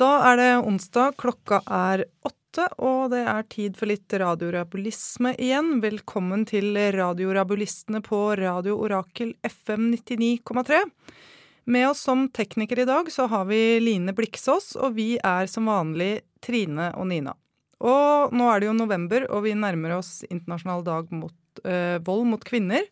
[0.00, 5.74] Da er det onsdag, klokka er åtte, og det er tid for litt radiorabulisme igjen.
[5.82, 10.80] Velkommen til Radiorabulistene på Radio Orakel FM 99,3.
[11.68, 15.68] Med oss som tekniker i dag så har vi Line Bliksås, og vi er som
[15.68, 17.36] vanlig Trine og Nina.
[17.84, 22.24] Og nå er det jo november, og vi nærmer oss internasjonal dag mot øh, vold
[22.32, 22.88] mot kvinner.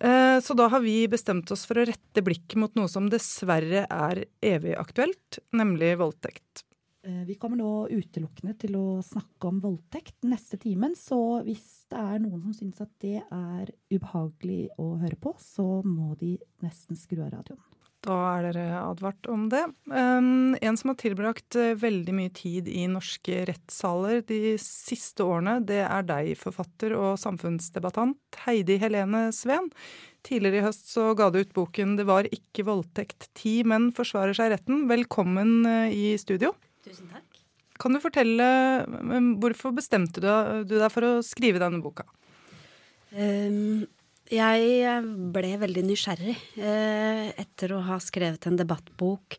[0.00, 3.86] Eh, så da har vi bestemt oss for å rette blikket mot noe som dessverre
[3.86, 6.66] er evig aktuelt, nemlig voldtekt.
[7.06, 12.02] Eh, vi kommer nå utelukkende til å snakke om voldtekt neste timen, så hvis det
[12.02, 16.34] er noen som syns at det er ubehagelig å høre på, så må de
[16.66, 17.62] nesten skru av radioen.
[18.06, 19.64] Da er dere advart om det.
[19.90, 25.58] Um, en som har tilbrakt uh, veldig mye tid i norske rettssaler de siste årene,
[25.66, 29.72] det er deg, forfatter og samfunnsdebattant Heidi Helene Sveen.
[30.26, 33.30] Tidligere i høst så ga du ut boken 'Det var ikke voldtekt.
[33.34, 34.86] Ti menn forsvarer seg retten'.
[34.90, 36.54] Velkommen uh, i studio.
[36.86, 37.26] Tusen takk.
[37.76, 38.46] Kan du fortelle
[38.86, 42.06] um, hvorfor bestemte du deg for å skrive denne boka?
[43.16, 43.86] Um,
[44.32, 45.00] jeg
[45.34, 49.36] ble veldig nysgjerrig eh, etter å ha skrevet en debattbok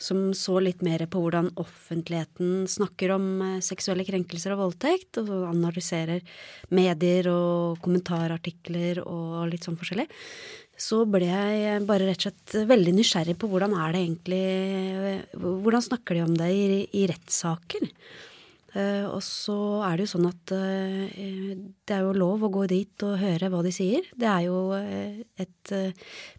[0.00, 5.46] som så litt mer på hvordan offentligheten snakker om eh, seksuelle krenkelser og voldtekt, og
[5.52, 6.24] analyserer
[6.74, 10.08] medier og kommentarartikler og litt sånn forskjellig.
[10.74, 14.44] Så ble jeg bare rett og slett veldig nysgjerrig på hvordan er det egentlig
[15.38, 16.64] Hvordan snakker de om det i,
[16.98, 17.86] i rettssaker?
[18.74, 19.54] Uh, og så
[19.86, 23.50] er det jo sånn at uh, det er jo lov å gå dit og høre
[23.52, 24.08] hva de sier.
[24.18, 25.74] Det er jo uh, et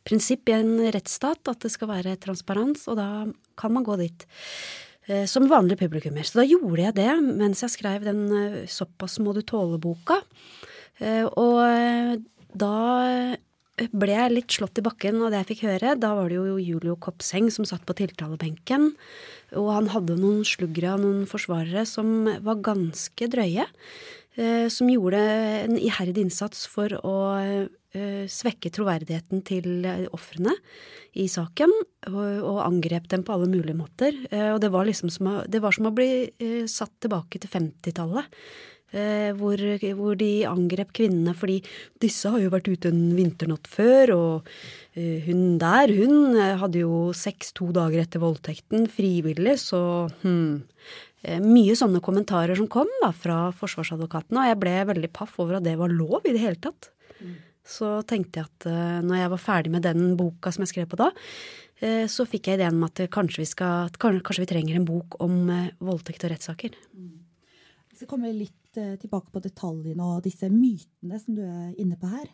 [0.04, 3.08] prinsipp i en rettsstat at det skal være transparens, og da
[3.56, 4.28] kan man gå dit.
[5.30, 6.26] Som vanlig publikummer.
[6.26, 8.24] Så da gjorde jeg det mens jeg skrev den
[8.66, 10.16] Såpass må du tåle-boka.
[11.38, 12.24] Og
[12.58, 12.78] da
[13.76, 15.94] ble jeg litt slått i bakken av det jeg fikk høre.
[16.00, 18.94] Da var det jo Julio Kopseng som satt på tiltalebenken.
[19.56, 23.68] Og han hadde noen sluggere noen forsvarere som var ganske drøye.
[24.36, 25.20] Eh, som gjorde
[25.64, 30.52] en iherdig innsats for å eh, svekke troverdigheten til ofrene
[31.16, 31.72] i saken.
[32.12, 34.18] Og, angrep dem på alle mulige måter.
[34.30, 37.54] Eh, og det var liksom som å, det var som å bli satt tilbake til
[37.54, 38.28] 50-tallet.
[38.96, 39.60] Hvor,
[39.98, 41.58] hvor, de angrep kvinnene fordi
[42.00, 44.52] disse har jo vært ute en vinternatt før, og
[44.96, 49.82] Eh, hun der, hun eh, hadde jo sex to dager etter voldtekten frivillig, så
[50.24, 50.64] hm.
[51.26, 55.58] Eh, mye sånne kommentarer som kom da fra forsvarsadvokatene, og jeg ble veldig paff over
[55.58, 56.92] at det var lov i det hele tatt.
[57.18, 57.32] Mm.
[57.66, 58.68] Så tenkte jeg at
[59.02, 61.08] når jeg var ferdig med den boka som jeg skrev på da,
[62.14, 65.50] så fikk jeg ideen om at kanskje vi, skal, kanskje vi trenger en bok om
[65.82, 66.78] voldtekt og rettssaker.
[66.94, 67.25] Mm.
[67.96, 72.10] Vi skal komme litt tilbake på detaljene og disse mytene som du er inne på
[72.12, 72.28] her.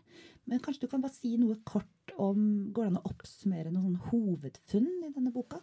[0.50, 1.86] Men kanskje du kan bare si noe kort
[2.20, 5.62] om Går det an å oppsummere noen hovedfunn i denne boka?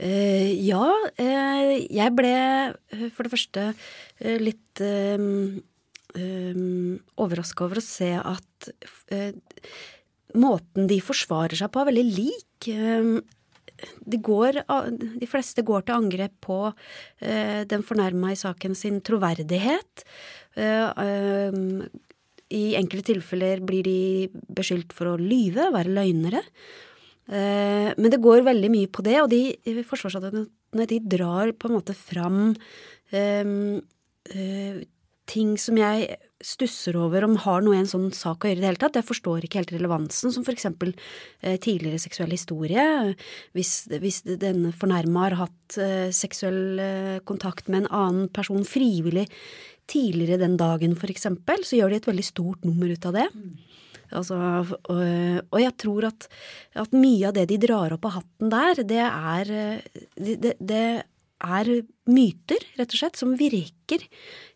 [0.00, 0.84] Uh, ja.
[1.18, 2.34] Uh, jeg ble
[2.72, 3.66] uh, for det første
[4.40, 5.60] litt um,
[6.14, 8.70] um, overraska over å se at
[10.38, 12.70] måten de forsvarer seg på, er veldig lik.
[14.10, 14.60] Går,
[14.98, 16.58] de, fleste går til angrep på
[17.20, 20.04] den fornærma i saken sin troverdighet.
[22.50, 26.42] I enkelte tilfeller blir de beskyldt for å lyve, være løgnere.
[27.30, 31.76] Eh, men det går veldig mye på det, og de forsvarsadvokatene de drar på en
[31.76, 33.54] måte fram um,
[34.34, 34.80] uh,
[35.30, 38.62] ting som jeg stusser over om har noe i en sånn sak å gjøre i
[38.62, 38.98] det hele tatt.
[38.98, 42.84] Jeg forstår ikke helt relevansen, som for eksempel uh, tidligere seksuell historie.
[43.56, 46.80] Hvis, hvis den fornærma har hatt eh, seksuell
[47.28, 49.26] kontakt med en annen person frivillig
[49.90, 53.26] tidligere den dagen, for eksempel, så gjør de et veldig stort nummer ut av det.
[54.10, 55.02] Altså, og,
[55.52, 56.26] og, jeg tror at,
[56.74, 59.52] at, mye av det de drar opp av hatten der, det er,
[60.18, 60.84] det, det
[61.40, 61.72] er
[62.10, 64.04] myter, rett og slett, som virker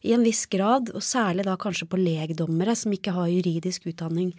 [0.04, 4.32] i en viss grad, og særlig da kanskje på legdommere som ikke har juridisk utdanning,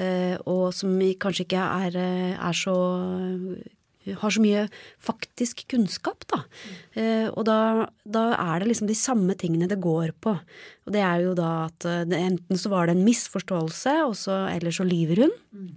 [0.00, 1.98] eh, og som kanskje ikke er,
[2.34, 2.76] er så
[4.12, 4.64] har så mye
[5.02, 6.42] faktisk kunnskap, da.
[6.98, 10.34] Eh, og da, da, er det liksom de samme tingene det går på.
[10.84, 14.44] Og det er jo da at eh, enten så var det en misforståelse, og så,
[14.52, 15.34] eller så lyver hun.
[15.56, 15.72] Mm.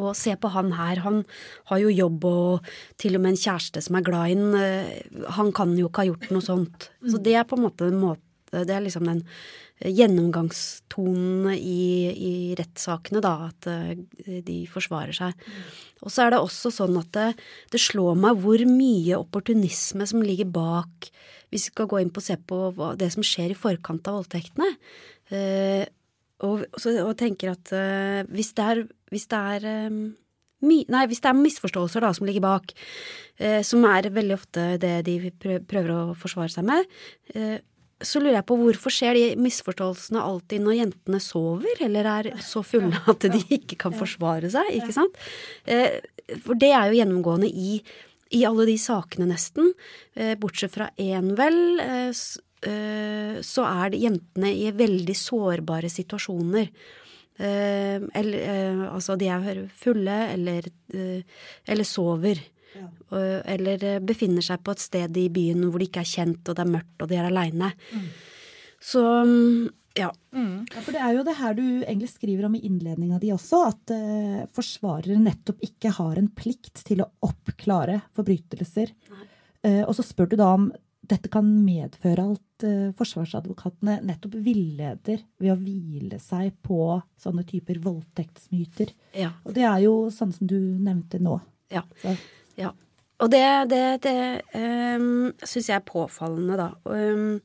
[0.00, 1.22] Og se på han her, han
[1.70, 2.70] har jo jobb og
[3.00, 4.54] til og med en kjæreste som er glad i ham.
[4.58, 6.88] Eh, han kan jo ikke ha gjort noe sånt.
[7.04, 8.22] Så det er på en måte måte
[8.54, 9.24] Det er liksom den
[9.82, 15.48] gjennomgangstonen i, i rettssakene, da, at eh, de forsvarer seg.
[16.04, 17.26] Og så er det også sånn at det,
[17.72, 21.10] det, slår meg hvor mye opportunisme som ligger bak,
[21.50, 24.06] hvis vi skal gå inn på å se på hva, det som skjer i forkant
[24.10, 24.70] av voldtektene.
[25.34, 25.84] Eh,
[26.44, 30.04] og, og, og, tenker at eh, hvis det er, hvis det er eh,
[30.64, 32.70] Nei, hvis det er misforståelser da som ligger bak,
[33.36, 36.86] eh, som er veldig ofte det de prøver å forsvare seg med,
[37.34, 37.58] eh,
[38.04, 42.64] så lurer jeg på hvorfor skjer de misforståelsene alltid når jentene sover, eller er så
[42.66, 45.20] fulle at de ikke kan forsvare seg, ikke sant?
[45.64, 46.00] Eh,
[46.44, 47.78] for det er jo gjennomgående i,
[48.34, 49.72] i alle de sakene, nesten.
[50.16, 52.10] Eh, bortsett fra én, vel, eh,
[53.44, 56.70] så er det jentene i veldig sårbare situasjoner.
[57.34, 60.68] Eller altså, de er fulle eller,
[61.66, 62.38] eller sover.
[62.74, 62.88] Ja.
[63.46, 66.56] Eller eh, befinner seg på et sted i byen hvor de ikke er kjent, og
[66.56, 67.70] det er mørkt, og de er aleine.
[67.94, 68.06] Mm.
[68.84, 69.68] Så mm,
[70.00, 70.10] ja.
[70.34, 70.64] Mm.
[70.68, 70.80] ja.
[70.82, 73.94] For det er jo det her du egentlig skriver om i innledninga di også, at
[73.94, 78.94] uh, forsvarere nettopp ikke har en plikt til å oppklare forbrytelser.
[79.64, 80.68] Uh, og så spør du da om
[81.10, 86.78] dette kan medføre at uh, forsvarsadvokatene nettopp villeder ved å hvile seg på
[87.20, 88.94] sånne typer voldtektsmyter.
[89.18, 89.34] Ja.
[89.44, 91.38] Og det er jo sånn som du nevnte nå.
[91.74, 91.84] Ja.
[92.58, 92.72] Ja.
[93.22, 94.16] Og det, det, det
[94.58, 96.70] um, syns jeg er påfallende, da.
[96.84, 97.40] Um,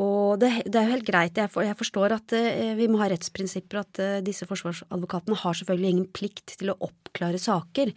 [0.00, 1.36] og det, det, er jo helt greit.
[1.36, 5.58] Jeg, for, jeg forstår at eh, vi må ha rettsprinsipper, at eh, disse forsvarsadvokatene har
[5.58, 7.92] selvfølgelig ingen plikt til å oppklare saker.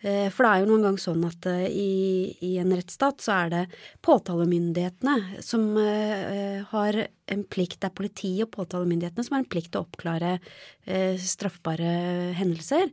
[0.00, 3.52] Eh, for det er jo noen gang sånn at i, i, en rettsstat så er
[3.52, 3.62] det
[4.06, 9.82] påtalemyndighetene som har en plikt, det er politiet og påtalemyndighetene som har en plikt til
[9.82, 10.36] å oppklare
[11.20, 11.96] straffbare
[12.38, 12.92] hendelser.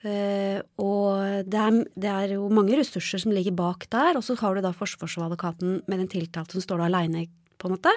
[0.00, 4.32] Uh, og det er, det er, jo mange ressurser som ligger bak der, og så
[4.40, 7.26] har du da forsvarsadvokaten med den tiltalte som står aleine,
[7.60, 7.92] på en måte,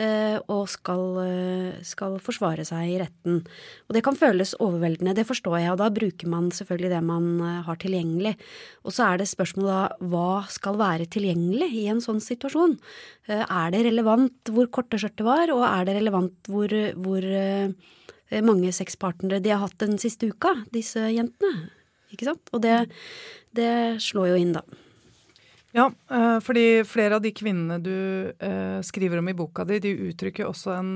[0.00, 3.42] uh, og skal, uh, skal, forsvare seg i retten.
[3.86, 7.28] Og det kan føles overveldende, det forstår jeg, og da bruker man selvfølgelig det man
[7.68, 8.36] har tilgjengelig.
[8.88, 12.78] Og så er det spørsmålet da hva skal være tilgjengelig i en sånn situasjon?
[13.26, 16.70] er det relevant hvor korte skjørtet var, og er det relevant hvor,
[17.02, 17.24] hvor
[18.28, 21.70] Eh, mange sexpartnere de har hatt den siste uka, disse jentene.
[22.14, 22.50] Ikke sant?
[22.54, 22.74] Og det,
[23.54, 24.64] det slår jo inn, da.
[25.76, 27.92] Ja, eh, fordi flere av de kvinnene du
[28.32, 30.92] eh, skriver om i boka di, de uttrykker også en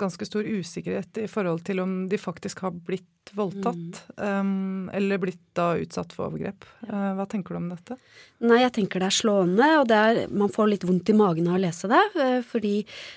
[0.00, 4.02] ganske stor usikkerhet i forhold til om de faktisk har blitt voldtatt.
[4.20, 4.90] Mm.
[4.92, 6.66] eller blitt da utsatt for overgrep.
[6.84, 7.96] hva tenker du om dette?
[8.44, 11.48] Nei, jeg tenker det er slående, og det er, man får litt vondt i magen
[11.48, 12.02] av å lese det.
[12.50, 12.74] fordi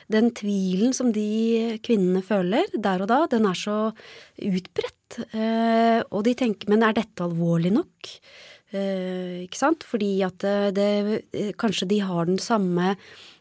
[0.08, 3.78] den tvilen som de kvinnene føler der og da, den er så
[4.38, 5.20] utbredt.
[6.08, 8.14] og de tenker men er dette alvorlig nok?
[8.76, 9.86] Eh, ikke sant?
[9.88, 10.90] Fordi at eh, det,
[11.32, 12.96] eh, kanskje de har den samme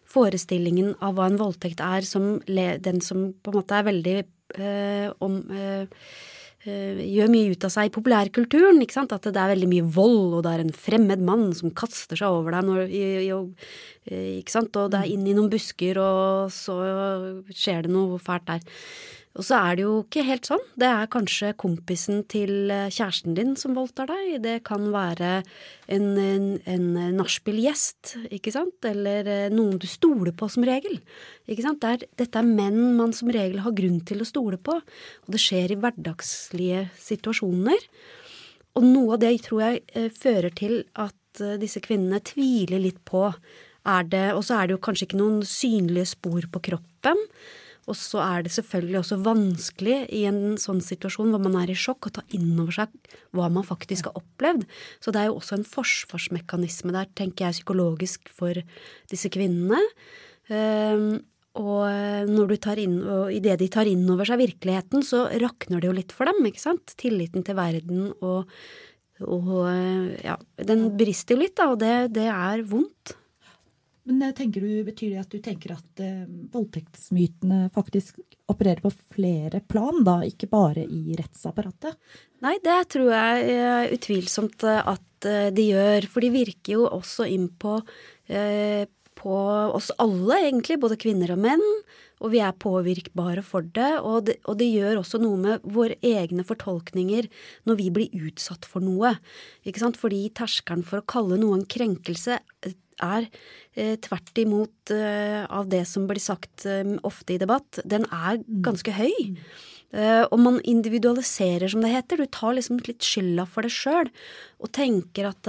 [0.06, 5.08] forestillingen av hva en voldtekt er, som den som på en måte er veldig eh,
[5.24, 5.90] om eh,
[6.66, 8.80] gjør mye ut av seg i populærkulturen.
[8.82, 9.12] ikke sant?
[9.14, 12.26] At det er veldig mye vold, og det er en fremmed mann som kaster seg
[12.26, 12.66] over deg.
[12.66, 14.78] Når, i, i, ikke sant?
[14.78, 16.78] Og det er inn i noen busker, og så
[17.54, 18.66] skjer det noe fælt der.
[19.36, 20.62] Og så er det jo ikke helt sånn.
[20.80, 24.38] Det er kanskje kompisen til eh, kjæresten din som voldtar deg.
[24.44, 25.32] Det kan være
[25.92, 26.86] en, en, en
[27.18, 28.88] nachspiel-gjest, ikke sant.
[28.88, 30.96] Eller eh, noen du stoler på som regel.
[31.44, 31.82] Ikke sant.
[31.84, 34.78] Det er, dette er menn man som regel har grunn til å stole på.
[34.80, 37.86] Og det skjer i hverdagslige situasjoner.
[38.76, 41.14] Og noe av det tror jeg eh, fører til at
[41.60, 46.46] disse kvinnene tviler litt på Og så er det jo kanskje ikke noen synlige spor
[46.48, 47.20] på kroppen.
[47.86, 51.78] Og så er det selvfølgelig også vanskelig i en sånn situasjon hvor man er i
[51.78, 54.66] sjokk, å ta inn over seg hva man faktisk har opplevd.
[55.02, 58.58] Så det er jo også en forsvarsmekanisme der, tenker jeg, psykologisk for
[59.12, 59.78] disse kvinnene.
[60.50, 61.22] Um,
[61.56, 65.80] og når du tar inn, og idet de tar inn over seg virkeligheten, så rakner
[65.80, 66.92] det jo litt for dem, ikke sant?
[67.00, 68.50] Tilliten til verden og,
[69.24, 69.54] og
[70.20, 70.36] ja,
[70.68, 73.16] den brister jo litt, da, og det, det er vondt.
[74.06, 78.20] Men eh, tenker du, Betyr det at du tenker at eh, voldtektsmytene faktisk
[78.50, 81.98] opererer på flere plan, da, ikke bare i rettsapparatet?
[82.44, 86.10] Nei, det tror jeg er utvilsomt eh, at eh, de gjør.
[86.12, 87.80] For de virker jo også inn på,
[88.30, 88.86] eh,
[89.18, 89.36] på
[89.74, 90.78] oss alle, egentlig.
[90.82, 91.66] Både kvinner og menn.
[92.24, 93.90] Og vi er påvirkbare for det.
[93.98, 94.38] Og, det.
[94.46, 97.26] og det gjør også noe med våre egne fortolkninger
[97.68, 99.16] når vi blir utsatt for noe.
[99.66, 99.98] Ikke sant?
[100.00, 102.38] Fordi terskelen for å kalle noe en krenkelse
[103.04, 103.28] er
[103.74, 108.42] eh, tvert imot eh, av det som blir sagt eh, ofte i debatt, den er
[108.42, 108.60] mm.
[108.66, 109.14] ganske høy.
[109.96, 112.18] Og man individualiserer, som det heter.
[112.20, 114.10] Du tar liksom litt skylda for det sjøl.
[114.60, 115.48] Og tenker at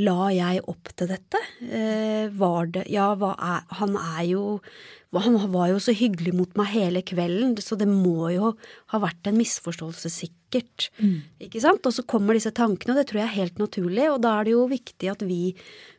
[0.00, 1.42] La jeg opp til dette?
[2.40, 4.42] Var det Ja, er, han er jo
[5.24, 8.52] Han var jo så hyggelig mot meg hele kvelden, så det må jo
[8.92, 10.88] ha vært en misforståelse, sikkert.
[10.98, 11.22] Mm.
[11.48, 11.86] Ikke sant?
[11.88, 14.06] Og så kommer disse tankene, og det tror jeg er helt naturlig.
[14.12, 15.40] Og da er det jo viktig at vi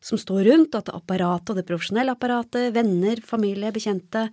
[0.03, 4.27] som står rundt, at apparatet og det profesjonelle apparatet, venner, familie, bekjente,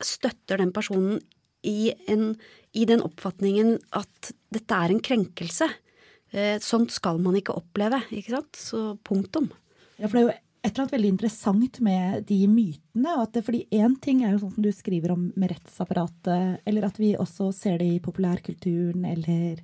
[0.00, 1.20] støtter den personen
[1.66, 2.34] i, en,
[2.72, 5.68] i den oppfatningen at dette er en krenkelse.
[6.30, 8.56] Eh, sånt skal man ikke oppleve, ikke sant.
[8.56, 9.50] Så punktum.
[9.98, 13.16] Ja, for det er jo et eller annet veldig interessant med de mytene.
[13.22, 16.86] At det, fordi én ting er jo sånn som du skriver om med rettsapparatet, eller
[16.88, 19.62] at vi også ser det i populærkulturen eller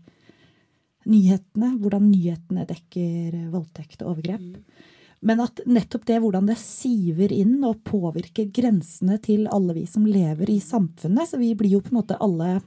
[1.06, 1.74] nyhetene.
[1.82, 4.46] Hvordan nyhetene dekker voldtekt og overgrep.
[4.56, 4.94] Mm.
[5.26, 10.06] Men at nettopp det hvordan det siver inn og påvirker grensene til alle vi som
[10.06, 11.28] lever i samfunnet.
[11.28, 12.60] Så vi blir jo på en måte alle,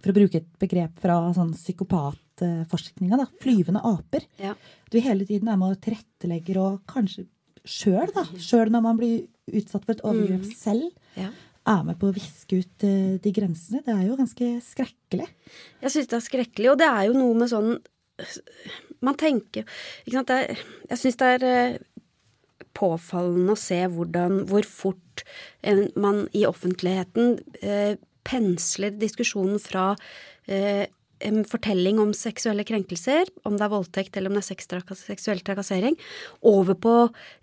[0.00, 1.54] for å bruke et begrep fra sånn
[3.16, 4.26] da, flyvende aper.
[4.42, 4.52] Ja.
[4.92, 7.24] Vi hele tiden er med og tilrettelegger og kanskje
[7.66, 8.24] sjøl, da.
[8.40, 10.54] Sjøl når man blir utsatt for et overgrep mm.
[10.58, 10.88] selv.
[11.18, 11.32] Ja.
[11.66, 13.82] Er med på å viske ut uh, de grensene.
[13.86, 15.26] Det er jo ganske skrekkelig.
[15.82, 17.76] Jeg syns det er skrekkelig, og det er jo noe med sånn
[19.04, 19.66] Man tenker
[20.06, 21.80] ikke sant, er, Jeg syns det er uh,
[22.76, 25.24] påfallende å se hvordan, hvor fort
[25.66, 27.96] en, man i offentligheten eh,
[28.26, 29.94] pensler diskusjonen fra
[31.24, 35.96] en fortelling om seksuelle krenkelser, om det er voldtekt eller om det er seksuell trakassering,
[36.46, 36.96] over på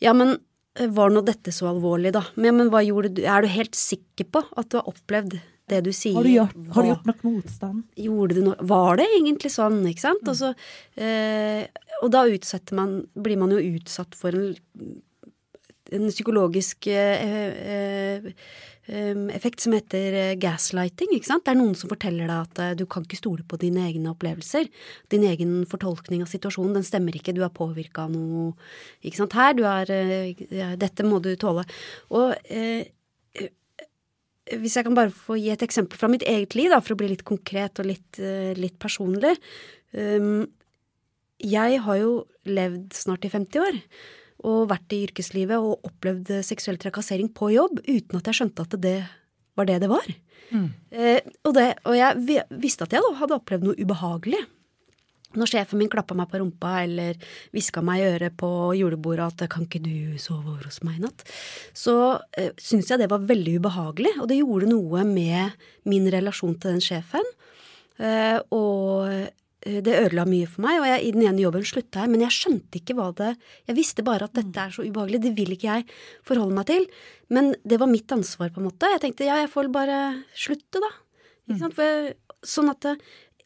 [0.03, 0.36] ja, men
[0.77, 2.25] eh, var nå dette så alvorlig, da?
[2.36, 3.24] Men, men hva gjorde du?
[3.25, 5.39] Er du helt sikker på at du har opplevd
[5.72, 6.18] det du sier?
[6.18, 7.86] Har du gjort, har du gjort nok motstand?
[8.06, 10.25] Gjorde du noe Var det egentlig sånn, ikke sant?
[10.25, 10.34] Mm.
[10.34, 10.53] Og, så,
[11.00, 12.25] eh, og da
[12.75, 14.53] man Blir man jo utsatt for en,
[15.94, 17.26] en psykologisk eh,
[17.74, 18.32] eh,
[18.92, 21.14] Ehm, effekt som heter eh, gaslighting.
[21.16, 21.46] ikke sant?
[21.46, 24.12] Det er noen som forteller deg at eh, du kan ikke stole på dine egne
[24.12, 24.68] opplevelser.
[25.14, 27.32] Din egen fortolkning av situasjonen, den stemmer ikke.
[27.32, 28.52] Du er påvirka av noe
[29.00, 29.38] ikke sant?
[29.40, 29.56] her.
[29.56, 31.64] Du er eh, Dette må du tåle.
[32.12, 32.92] Og eh,
[34.60, 37.00] hvis jeg kan bare få gi et eksempel fra mitt eget liv, da, for å
[37.00, 38.20] bli litt konkret og litt,
[38.60, 39.32] litt personlig.
[39.96, 40.50] Um,
[41.40, 42.12] jeg har jo
[42.44, 43.80] levd snart i 50 år
[44.44, 48.78] og vært i yrkeslivet og opplevd seksuell trakassering på jobb uten at jeg skjønte at
[48.84, 48.98] det
[49.58, 50.10] var det det var.
[50.54, 50.68] Mm.
[50.92, 54.42] Eh, og, det, og, jeg visste at jeg da hadde opplevd noe ubehagelig.
[55.34, 57.18] Når sjefen min klappa meg på rumpa eller
[57.56, 61.06] hviska meg i øret på julebordet at 'kan ikke du sove over hos meg i
[61.08, 61.26] natt',
[61.74, 64.14] så eh, syntes jeg det var veldig ubehagelig.
[64.22, 67.26] Og det gjorde noe med min relasjon til den sjefen.
[67.98, 69.10] Eh, og
[69.63, 72.12] det ødela mye for meg, og jeg, i den ene jobben slutta jeg.
[72.13, 73.29] Men jeg skjønte ikke hva det
[73.70, 75.22] Jeg visste bare at dette er så ubehagelig.
[75.24, 75.86] Det vil ikke jeg
[76.27, 76.88] forholde meg til.
[77.34, 78.91] Men det var mitt ansvar, på en måte.
[78.91, 80.00] Jeg tenkte ja, jeg får bare
[80.36, 80.91] slutte, da.
[81.60, 81.75] Sant?
[81.77, 82.12] For,
[82.48, 83.00] sånn at eh,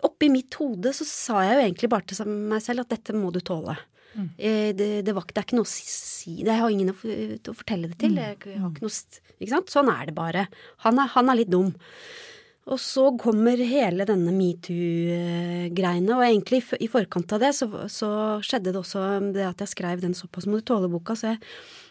[0.06, 3.32] oppi mitt hode så sa jeg jo egentlig bare til meg selv at dette må
[3.34, 3.78] du tåle.
[4.18, 4.30] Mm.
[4.38, 7.58] Eh, det, det, var, det, er ikke noe å si Jeg har ingen å, å
[7.58, 8.16] fortelle det til.
[8.16, 8.22] Mm.
[8.24, 9.74] Jeg, jeg har ikke noe, ikke sant?
[9.74, 10.48] Sånn er det bare.
[10.86, 11.74] Han er, han er litt dum.
[12.68, 18.10] Og så kommer hele denne metoo-greiene, og egentlig i forkant av det så, så,
[18.44, 19.04] skjedde det også
[19.36, 21.38] det at jeg skrev den såpass må du tåle-boka, så,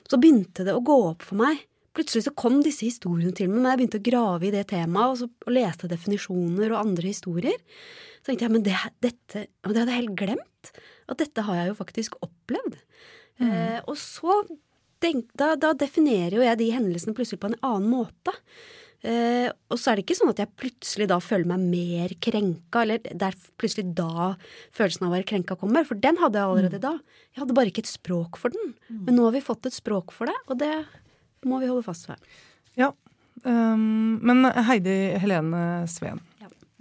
[0.04, 1.64] så, begynte det å gå opp for meg.
[1.97, 5.14] Plutselig så kom disse historiene til meg, men jeg begynte å grave i det temaet
[5.14, 7.56] og, så, og leste definisjoner og andre historier.
[8.21, 10.73] Så tenkte jeg men det, dette, det hadde jeg helt glemt.
[11.09, 12.76] At dette har jeg jo faktisk opplevd.
[13.40, 13.49] Mm.
[13.49, 14.42] Eh, og så
[15.37, 18.35] da, da definerer jo jeg de hendelsene plutselig på en annen måte.
[19.07, 22.83] Uh, og så er det ikke sånn at jeg plutselig da føler meg mer krenka,
[22.83, 24.33] eller det er plutselig da
[24.75, 26.85] følelsen av å være krenka kommer, for den hadde jeg allerede mm.
[26.89, 27.21] da.
[27.31, 28.73] Jeg hadde bare ikke et språk for den.
[28.89, 29.03] Mm.
[29.07, 30.73] Men nå har vi fått et språk for det, og det
[31.47, 32.23] må vi holde fast ved.
[32.81, 32.91] Ja.
[33.45, 36.19] Um, men Heidi Helene Sveen.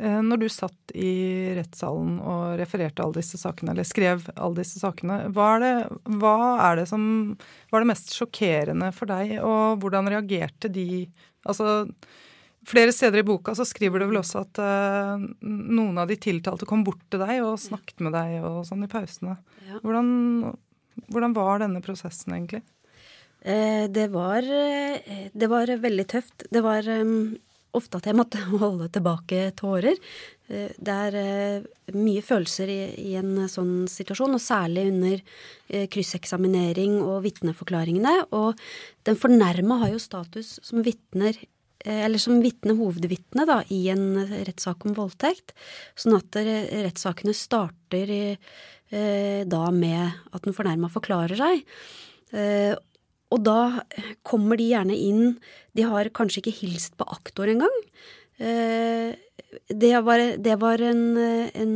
[0.01, 1.11] Uh, når du satt i
[1.55, 5.73] rettssalen og refererte alle disse sakene, eller skrev alle disse sakene, hva er, det,
[6.19, 6.35] hva
[6.67, 7.05] er det som
[7.71, 11.05] var det mest sjokkerende for deg, og hvordan reagerte de
[11.45, 11.85] Altså,
[12.65, 16.67] flere steder i boka så skriver du vel også at uh, noen av de tiltalte
[16.69, 19.35] kom bort til deg og snakket med deg og sånn i pausene.
[19.67, 19.81] Ja.
[19.83, 20.09] Hvordan,
[21.11, 22.63] hvordan, var denne prosessen egentlig?
[23.45, 26.47] Eh, det, var, eh, det var veldig tøft.
[26.49, 27.35] Det var um,
[27.77, 29.99] ofte at jeg måtte holde tilbake tårer.
[30.47, 31.65] Eh, det er
[31.95, 35.25] mye følelser i, en sånn situasjon, og særlig under
[35.91, 38.15] krysseksaminering og vitneforklaringene.
[38.37, 38.53] Og
[39.07, 41.37] den fornærma har jo status som vitner
[41.85, 44.17] eller som vitne, hovedvitne, da, i en
[44.47, 45.53] rettssak om voldtekt.
[45.93, 51.61] Sånn at rettssakene starter eh, da med at den fornærma forklarer seg.
[53.35, 53.83] Eh, og da
[54.23, 55.35] kommer de gjerne inn
[55.75, 57.75] De har kanskje ikke hilst på aktor engang.
[58.39, 59.15] Eh,
[59.69, 61.75] det var, det var en, en,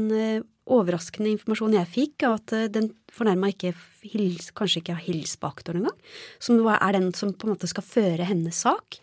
[0.70, 3.72] overraskende informasjon jeg fikk, at den fornærma ikke
[4.06, 5.96] hils, kanskje ikke har hilst på aktoren engang.
[6.40, 9.00] Som er den som på en måte skal føre hennes sak.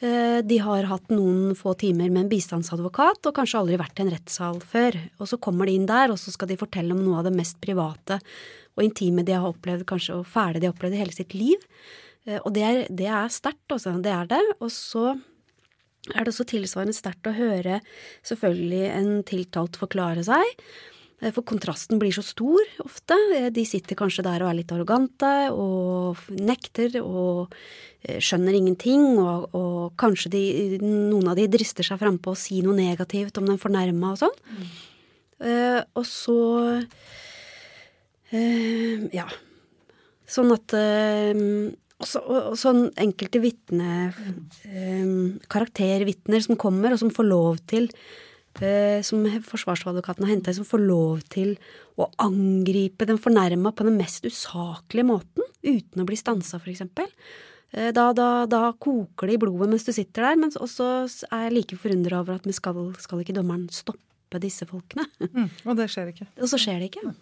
[0.00, 4.06] Eh, de har hatt noen få timer med en bistandsadvokat og kanskje aldri vært i
[4.06, 4.96] en rettssal før.
[5.20, 7.34] Og så kommer de inn der, og så skal de fortelle om noe av det
[7.36, 8.20] mest private
[8.76, 11.66] og intime de har opplevd, kanskje, og fæle de har opplevd i hele sitt liv.
[12.26, 13.96] Eh, og det er, det er sterkt, altså.
[14.02, 14.42] Det er det.
[14.60, 15.14] Og så
[16.14, 17.82] er det også tilsvarende sterkt å høre
[18.26, 20.64] selvfølgelig en tiltalt forklare seg.
[21.20, 23.16] Eh, for kontrasten blir så stor ofte.
[23.36, 27.56] Eh, de sitter kanskje der og er litt arrogante og nekter og
[28.00, 30.44] skjønner ingenting, og, og kanskje de,
[30.80, 34.38] noen av de drister seg frampå og si noe negativt om den fornærma og sånn.
[34.56, 34.70] Mm.
[35.40, 36.38] Uh, og så
[38.32, 39.28] uh, Ja.
[40.30, 41.70] Sånn at uh,
[42.00, 48.98] også, og, sånn enkelte vitne um, Karaktervitner som kommer, og som får lov til uh,
[49.06, 51.56] Som forsvarsadvokaten har henta, som får lov til
[52.00, 56.86] å angripe den fornærma på den mest usaklige måten, uten å bli stansa, f.eks.
[56.86, 60.86] Uh, da, da, da, koker det i blodet mens du sitter der, men også
[61.28, 65.04] er jeg like forundra over at vi skal, skal ikke dommeren stoppe disse folkene?
[65.20, 66.30] Mm, og det skjer ikke.
[66.40, 67.12] Og så skjer det ikke.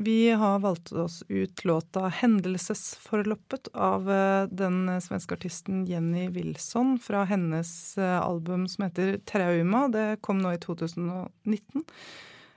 [0.00, 7.24] Vi har valgt oss ut låta 'Hendelsesforloppet' av eh, den svenske artisten Jenny Wilson fra
[7.24, 9.88] hennes eh, album som heter 'Trauma'.
[9.92, 11.84] Det kom nå i 2019.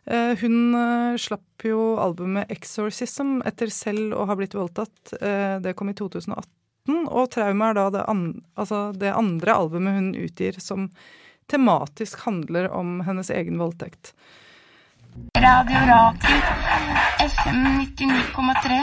[0.06, 0.76] Eh, hun
[1.18, 5.14] slapp jo albumet 'Exorcism' etter selv å ha blitt voldtatt.
[5.64, 6.46] Det kom i 2018.
[7.08, 10.92] Og 'Trauma' er da det, an altså det andre albumet hun utgir som
[11.50, 14.14] tematisk handler om hennes egen voldtekt.
[15.14, 16.42] Radio Rakel,
[17.20, 17.64] FM
[17.98, 18.78] 99,3.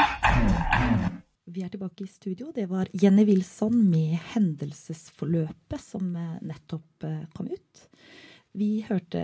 [1.45, 2.51] Vi er tilbake i studio.
[2.55, 7.89] Det var Jenny Wilson med 'Hendelsesforløpet', som eh, nettopp eh, kom ut.
[8.53, 9.23] Vi hørte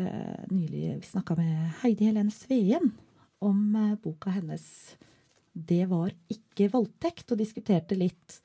[0.48, 2.92] nylig Vi snakka med Heidi Helene Sveen
[3.38, 4.96] om eh, boka hennes
[5.52, 8.40] 'Det var ikke voldtekt', og diskuterte litt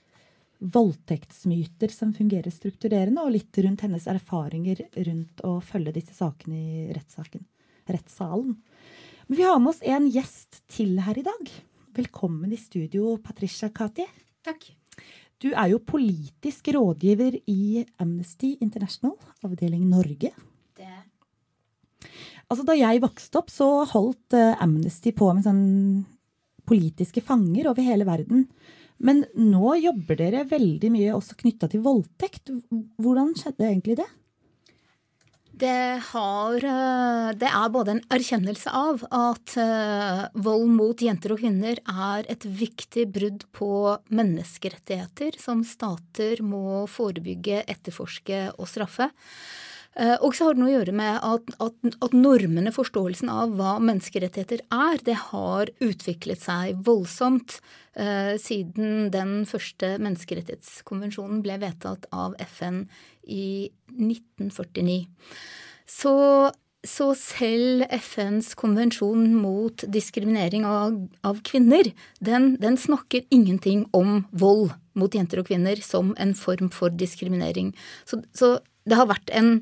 [0.60, 6.94] voldtektsmyter som fungerer strukturerende, og litt rundt hennes erfaringer rundt å følge disse sakene i
[6.94, 7.48] rettssaken
[7.96, 8.56] rettssalen.
[9.28, 11.52] Men vi har med oss en gjest til her i dag.
[11.98, 14.06] Velkommen i studio, Patricia Kati.
[14.46, 14.70] Takk.
[15.40, 19.14] Du er jo politisk rådgiver i Amnesty International,
[19.46, 20.34] avdeling Norge.
[20.76, 20.96] Det.
[22.50, 25.64] Altså, da jeg vokste opp, så holdt uh, Amnesty på med sånn
[26.70, 28.48] politiske fanger over hele verden.
[29.00, 32.52] Men nå jobber dere veldig mye også knytta til voldtekt.
[33.00, 34.10] Hvordan skjedde egentlig det?
[35.60, 41.42] Det, har, eh, det, er både en erkjennelse av at uh, vold mot jenter og
[41.42, 43.72] kvinner er et viktig brudd på
[44.08, 49.10] menneskerettigheter som stater må forebygge, etterforske og straffe.
[49.98, 53.56] Uh, og så har det noe å gjøre med at, at, at, normene, forståelsen av
[53.58, 57.58] hva menneskerettigheter er, det har utviklet seg voldsomt
[57.98, 62.84] eh, siden den første menneskerettighetskonvensjonen ble vedtatt av FN
[63.26, 65.02] i 1949.
[65.90, 66.14] Så,
[66.86, 71.90] så selv FNs konvensjon mot diskriminering av, av kvinner,
[72.22, 77.74] den, den, snakker ingenting om vold mot jenter og kvinner som en form for diskriminering.
[78.06, 79.58] Så, så det har vært en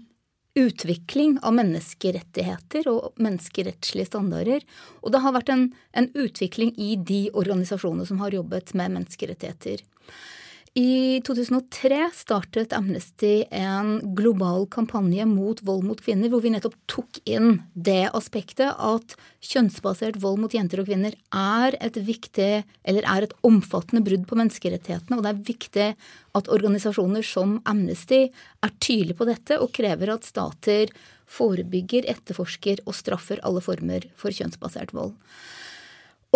[0.57, 4.65] utvikling av menneskerettigheter og menneskerettslige standarder.
[5.03, 9.83] Og det har vært en, en utvikling i de organisasjonene som har jobbet med menneskerettigheter.
[10.77, 17.17] I 2003 startet Amnesty en global kampanje mot vold mot kvinner, hvor vi nettopp tok
[17.25, 23.25] inn det aspektet at kjønnsbasert vold mot jenter og kvinner er et viktig, eller er
[23.25, 25.17] et omfattende brudd på menneskerettighetene.
[25.17, 25.89] Og det er viktig
[26.37, 30.93] at organisasjoner som Amnesty er tydelige på dette og krever at stater
[31.25, 35.17] forebygger, etterforsker og straffer alle former for kjønnsbasert vold.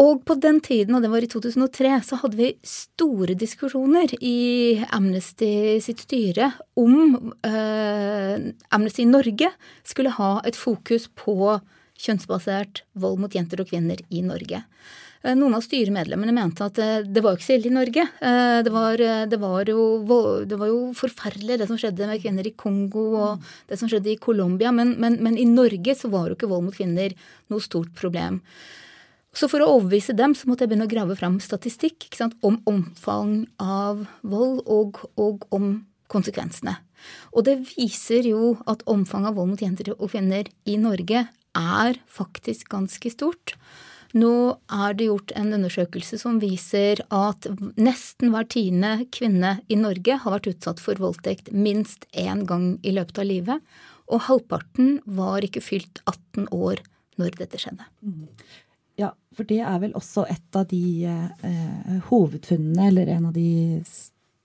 [0.02, 4.82] Og på den tiden, og det var i 2003, så hadde vi store diskusjoner i
[4.90, 9.52] Amnesty sitt styre om eh, Amnesty Norge
[9.86, 11.60] skulle ha et fokus på
[12.02, 14.64] kjønnsbasert vold mot jenter og kvinner i Norge.
[15.22, 18.08] Uh, noen av styremedlemmene mente at uh, det var jo ikke så ille i Norge.
[18.66, 19.84] Det var, det, var jo,
[20.50, 24.16] det, var, jo, forferdelig det som skjedde med kvinner i Kongo og det som skjedde
[24.16, 27.14] i Colombia, men, men, men i Norge så var jo ikke vold mot kvinner
[27.54, 28.42] noe stort problem.
[29.32, 32.10] Så for å overbevise dem så måtte jeg begynne å grave fram statistikk
[32.44, 36.76] om omfang av vold og, og, om konsekvensene.
[37.32, 41.24] Og det viser jo at omfanget av vold mot jenter og kvinner i Norge
[41.58, 43.56] er faktisk ganske stort.
[44.12, 47.48] Nå er det gjort en undersøkelse som viser at
[47.80, 52.92] nesten hver tiende kvinne i Norge har vært utsatt for voldtekt minst én gang i
[52.98, 53.64] løpet av livet.
[54.12, 56.84] Og halvparten var ikke fylt 18 år
[57.22, 57.88] når dette skjedde.
[59.02, 63.82] Ja, for det er vel også et av de eh, hovedfunnene, eller en av de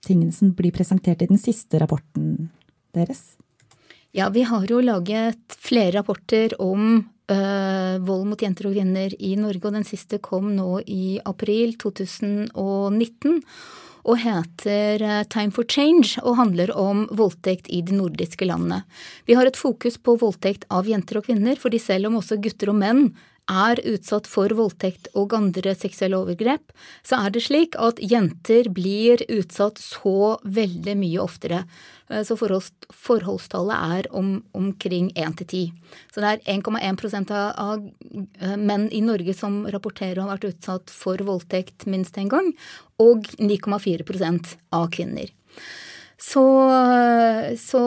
[0.05, 2.47] tingene som blir presentert i den siste rapporten
[2.95, 3.35] deres?
[4.15, 9.35] Ja, vi har jo laget flere rapporter om eh, vold mot jenter og kvinner i
[9.37, 13.43] Norge, og den siste kom nå i april 2019
[14.07, 18.81] og heter eh, Time for Change og handler om voldtekt i de nordiske landene.
[19.27, 22.71] Vi har et fokus på voldtekt av jenter og kvinner, fordi selv om også gutter
[22.71, 23.09] og menn
[23.47, 26.73] er utsatt for voldtekt og andre seksuelle overgrep,
[27.05, 31.63] så er det slik at jenter blir utsatt så veldig mye oftere.
[32.09, 35.63] Eh, så forholdstallet er om, omkring 1 til 10.
[36.13, 37.87] Så det er 1,1 av, av
[38.41, 42.53] eh, menn i Norge som rapporterer å ha vært utsatt for voldtekt minst en gang,
[43.01, 45.31] og 9,4% av kvinner.
[46.17, 46.43] Så,
[47.61, 47.81] så,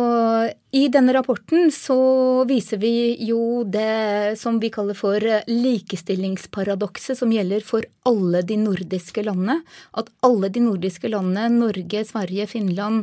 [0.71, 1.99] i denne rapporten så
[2.47, 2.93] viser vi
[3.27, 5.19] jo det som vi kaller for
[5.51, 9.59] likestillingsparadokset, som gjelder for alle de nordiske landene.
[9.99, 13.03] At alle de nordiske landene, Norge, Sverige, Finland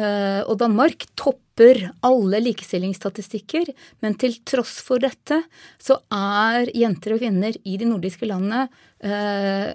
[0.00, 3.68] øh, og Danmark, topper alle likestillingsstatistikker.
[4.00, 5.42] Men til tross for dette
[5.76, 8.70] så er jenter og kvinner i de nordiske landene
[9.04, 9.74] øh,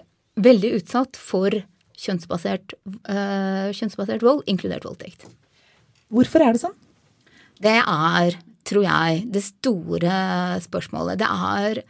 [0.50, 1.62] veldig utsatt for
[2.00, 5.28] kjønnsbasert, øh, kjønnsbasert vold, inkludert voldtekt.
[6.10, 6.78] Hvorfor er det sånn?
[7.60, 10.22] Det er, tror jeg, det store
[10.64, 11.20] spørsmålet.
[11.20, 11.84] Det er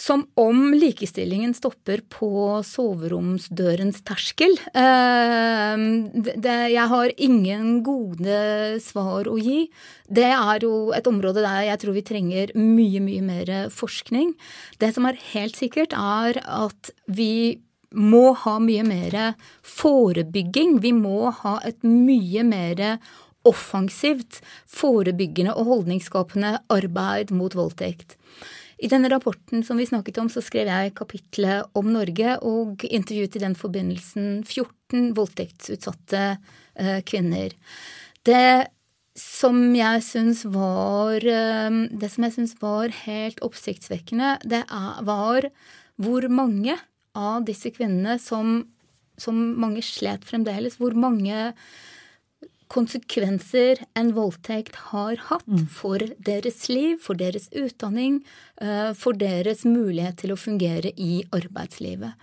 [0.00, 2.30] som om likestillingen stopper på
[2.64, 4.54] soveromsdørens terskel.
[4.72, 9.66] Ehm, jeg har ingen gode svar å gi.
[10.08, 14.32] Det er jo et område der jeg tror vi trenger mye, mye mer forskning.
[14.80, 17.60] Det som er helt sikkert, er at vi
[17.94, 19.16] må ha mye mer
[19.66, 20.78] forebygging.
[20.84, 23.00] Vi må ha et mye mer
[23.48, 28.18] offensivt, forebyggende og holdningsskapende arbeid mot voldtekt.
[28.80, 33.36] I denne rapporten som vi snakket om, så skrev jeg kapitlet om Norge og intervjuet
[33.36, 37.52] i den forbindelsen 14 voldtektsutsatte eh, kvinner.
[38.24, 38.70] Det
[39.20, 44.62] som jeg syns var eh, Det som jeg syns var helt oppsiktsvekkende, det
[45.04, 45.50] var
[46.00, 46.78] hvor mange
[47.18, 48.60] av disse kvinnene som,
[49.20, 51.50] som mange slet fremdeles, hvor mange
[52.70, 55.66] konsekvenser en voldtekt har hatt mm.
[55.74, 58.20] for deres liv, for deres utdanning,
[58.62, 62.14] eh, for deres mulighet til å fungere i arbeidslivet.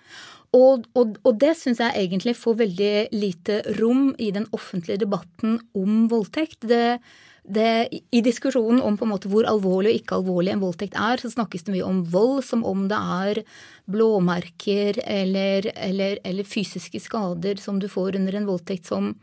[0.56, 5.60] Og, og, og det syns jeg egentlig får veldig lite rom i den offentlige debatten
[5.76, 6.62] om voldtekt.
[6.71, 7.00] Det,
[7.48, 11.22] det, I diskusjonen om på en måte hvor alvorlig og ikke alvorlig en voldtekt er,
[11.22, 13.42] så snakkes det mye om vold som om det er
[13.88, 19.14] blåmerker eller, eller, eller fysiske skader som du får under en voldtekt som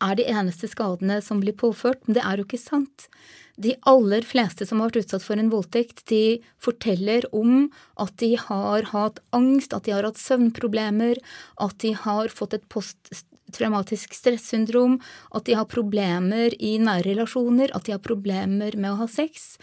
[0.00, 2.00] er de eneste skadene som blir påført.
[2.06, 3.08] Men det er jo ikke sant.
[3.60, 7.68] De aller fleste som har vært utsatt for en voldtekt, de forteller om
[8.00, 11.20] at de har hatt angst, at de har hatt søvnproblemer,
[11.60, 13.12] at de har fått et post
[13.54, 14.98] traumatisk stressyndrom,
[15.36, 19.56] at de har problemer i nære relasjoner, at de har problemer med å ha sex.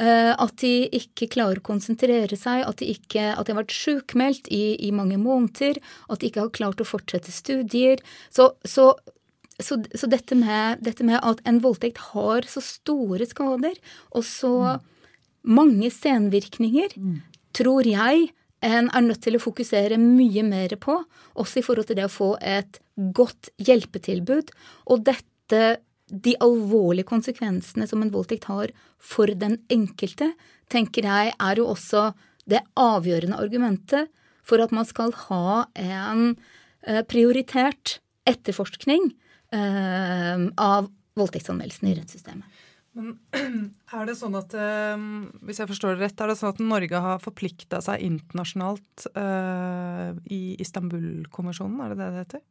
[0.00, 3.76] Eh, at de ikke klarer å konsentrere seg, at de, ikke, at de har vært
[3.76, 8.00] sjukmeldt i, i, mange måneder, at de ikke har klart å fortsette studier.
[8.32, 8.94] Så, så,
[9.60, 13.76] så, så dette, med, dette, med, at en voldtekt har så store skader,
[14.16, 14.86] og så mm.
[15.60, 17.18] mange senvirkninger, mm.
[17.60, 18.30] tror jeg
[18.62, 21.00] en er nødt til å fokusere mye mer på,
[21.36, 24.52] også i forhold til det å få et godt hjelpetilbud.
[24.92, 25.62] Og dette,
[26.12, 30.32] de alvorlige konsekvensene som en voldtekt har for den enkelte,
[30.72, 32.10] tenker jeg er jo også
[32.48, 34.10] det avgjørende argumentet
[34.42, 36.32] for at man skal ha en
[36.82, 39.12] eh, prioritert etterforskning
[39.54, 42.60] eh, av voldtektsanmeldelsene i rettssystemet.
[42.92, 43.14] Men
[43.96, 44.52] er det sånn at,
[45.40, 49.06] hvis jeg forstår det rett, er det sånn at Norge har forplikta seg internasjonalt
[50.28, 52.42] i Istanbul-konvensjonen, er det det det heter?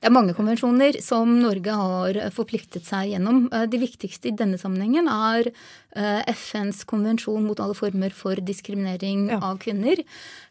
[0.00, 3.42] Det er mange konvensjoner som Norge har forpliktet seg gjennom.
[3.52, 9.26] Eh, de viktigste i denne sammenhengen er eh, FNs konvensjon mot alle former for diskriminering
[9.28, 9.42] ja.
[9.44, 10.00] av kvinner.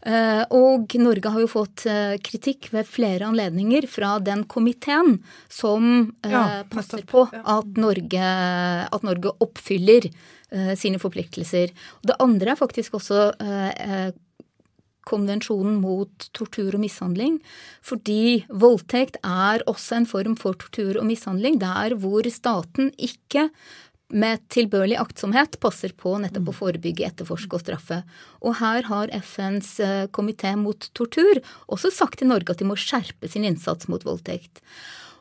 [0.05, 1.87] Eh, og Norge har jo fått
[2.21, 5.17] kritikk ved flere anledninger fra den komiteen
[5.49, 8.31] som ja, passer på at Norge,
[8.85, 10.11] at Norge oppfyller
[10.77, 11.69] sine forpliktelser.
[12.05, 13.27] Det andre er faktisk også
[15.09, 17.39] konvensjonen mot tortur og mishandling.
[17.85, 23.49] Fordi voldtekt er også en form for tortur og mishandling der hvor staten ikke
[24.09, 27.99] med tilbørlig aktsomhet passer på nettopp å forebygge, etterforske og straffe.
[28.41, 32.77] Og her har FNs eh, komité mot tortur også sagt til Norge at de må
[32.79, 34.63] skjerpe sin innsats mot voldtekt.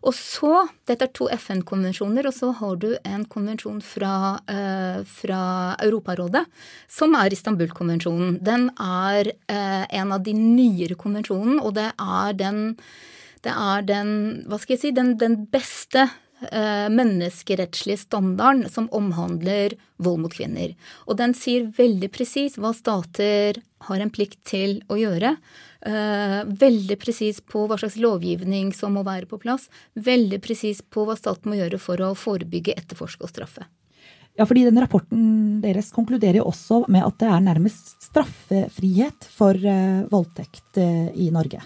[0.06, 5.42] Og så, Dette er to FN-konvensjoner, og så har du en konvensjon fra, eh, fra
[5.84, 6.44] Europarådet,
[6.88, 8.38] som er Istanbul-konvensjonen.
[8.42, 12.62] Den er eh, en av de nyere konvensjonene, og det er den,
[13.42, 14.14] det er den
[14.48, 16.06] hva skal jeg si, den, den beste
[16.50, 20.74] eh, menneskerettslige standarden som omhandler vold mot kvinner.
[21.06, 23.58] Og den sier veldig presis hva stater
[23.88, 25.36] har en plikt til å gjøre.
[25.88, 29.68] Eh, veldig presis på hva slags lovgivning som må være på plass.
[29.96, 33.64] Veldig presis på hva staten må gjøre for å forebygge, etterforske og straffe.
[34.36, 35.22] Ja, fordi den rapporten
[35.62, 41.30] deres konkluderer jo også med at det er nærmest straffefrihet for uh, voldtekt uh, i
[41.34, 41.58] Norge.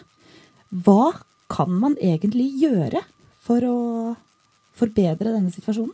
[0.70, 1.11] Hva
[1.52, 3.02] kan man egentlig gjøre
[3.44, 3.76] for å
[4.78, 5.92] forbedre denne situasjonen?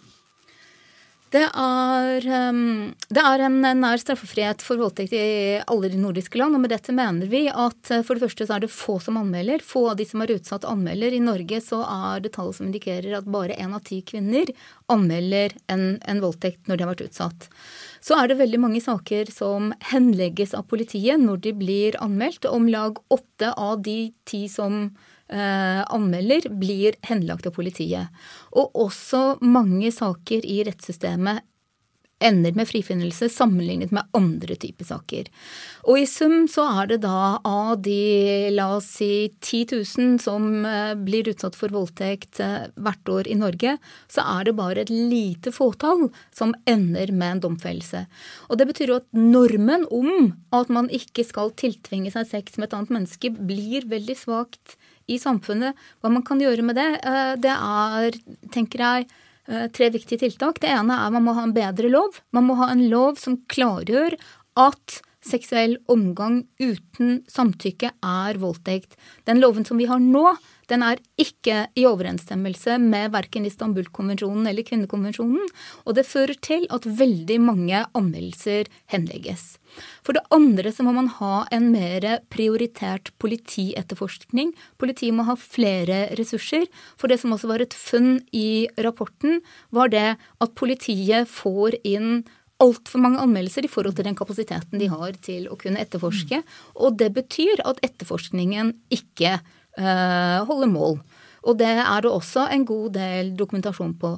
[1.29, 6.57] Det er, um, det er, en nær straffefrihet for voldtekt i alle de nordiske land.
[6.57, 9.19] Og med dette mener vi at uh, for det første så er det få som
[9.21, 9.61] anmelder.
[9.65, 11.13] Få av de som er utsatt, anmelder.
[11.13, 14.49] I Norge så er det tallet som indikerer at bare én av ti kvinner
[14.89, 17.51] anmelder en, en, voldtekt når de har vært utsatt.
[18.01, 22.49] Så er det veldig mange saker som henlegges av politiet når de blir anmeldt.
[22.49, 28.09] Om lag åtte av de ti som eh, anmelder, blir henlagt av politiet.
[28.57, 31.45] Og også mange saker i rettssystemet
[32.19, 35.29] ender med frifinnelse sammenlignet med andre typer saker.
[35.87, 40.67] Og i sum så er det da av de la oss si 10 000 som
[40.67, 43.77] eh, blir utsatt for voldtekt eh, hvert år i Norge,
[44.11, 48.05] så er det bare et lite fåtall som ender med en domfellelse.
[48.49, 52.71] Og det betyr jo at normen om at man ikke skal tiltvinge seg sex med
[52.71, 55.77] et annet menneske, blir veldig svakt i samfunnet.
[56.03, 58.19] Hva man kan gjøre med det, eh, det er,
[58.55, 59.09] tenker jeg,
[59.49, 60.61] eh, tre viktige tiltak.
[60.61, 62.21] Det ene er man må ha en bedre lov.
[62.33, 64.19] Man må ha en lov som klargjør
[64.57, 68.97] at seksuell omgang uten samtykke er voldtekt.
[69.27, 70.37] Den loven som vi har nå,
[70.69, 75.47] den er ikke i overensstemmelse med verken Istanbul-konvensjonen eller kvinnekonvensjonen,
[75.85, 79.57] og det fører til at veldig mange anmeldelser henlegges.
[80.05, 84.55] For det andre så må man ha en mer prioritert politietterforskning.
[84.81, 86.67] Politiet må ha flere ressurser.
[87.01, 92.23] For det som også var et funn i rapporten, var det at politiet får inn
[92.63, 96.43] altfor mange anmeldelser i forhold til den kapasiteten de har til å kunne etterforske.
[96.75, 99.39] Og det betyr at etterforskningen ikke
[99.79, 100.99] uh, holder mål.
[101.47, 104.11] Og det er det også en god del dokumentasjon på.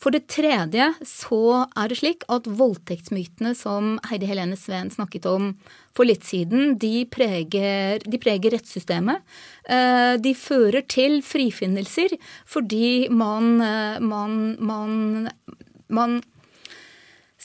[0.00, 5.52] For det tredje så er det slik at voldtektsmytene som Heidi Helene Sveen snakket om
[5.96, 9.24] for litt siden, de preger, de preger rettssystemet.
[9.66, 12.14] Eh, de fører til frifinnelser
[12.46, 15.30] fordi man, eh, man, man,
[15.90, 16.20] man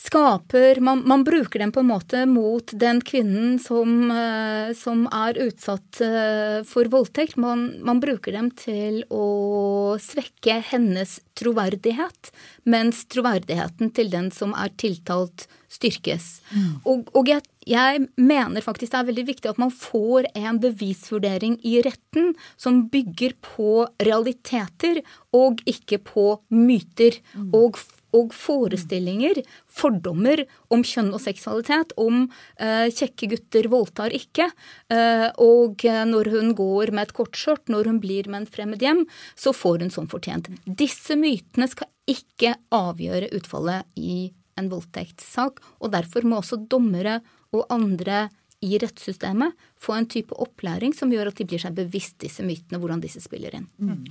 [0.04, 5.38] skaper man, man, bruker dem på en måte mot den kvinnen som, uh, som er
[5.46, 7.38] utsatt uh, for voldtekt.
[7.40, 12.32] Man, man, bruker dem til å svekke hennes troverdighet,
[12.68, 16.28] mens troverdigheten til den som er tiltalt, styrkes.
[16.52, 16.68] Mm.
[16.86, 21.56] Og, og jeg, jeg, mener faktisk det er veldig viktig at man får en bevisvurdering
[21.66, 25.02] i retten som bygger på realiteter
[25.34, 27.18] og ikke på myter.
[27.34, 27.50] Mm.
[27.56, 27.80] og
[28.14, 32.26] og forestillinger, fordommer om kjønn og seksualitet, om
[32.58, 34.48] eh, kjekke gutter voldtar ikke,
[34.94, 39.04] eh, og når hun går med et kortskjørt, når hun blir med en fremmed hjem,
[39.38, 40.50] så får hun som fortjent.
[40.64, 47.20] Disse mytene skal ikke avgjøre utfallet i en voldtektssak, og derfor må også dommere
[47.54, 48.28] og andre
[48.64, 52.80] i rettssystemet få en type opplæring som gjør at de blir seg bevisst disse mytene,
[52.80, 53.66] hvordan disse spiller inn.
[53.78, 54.04] Mm.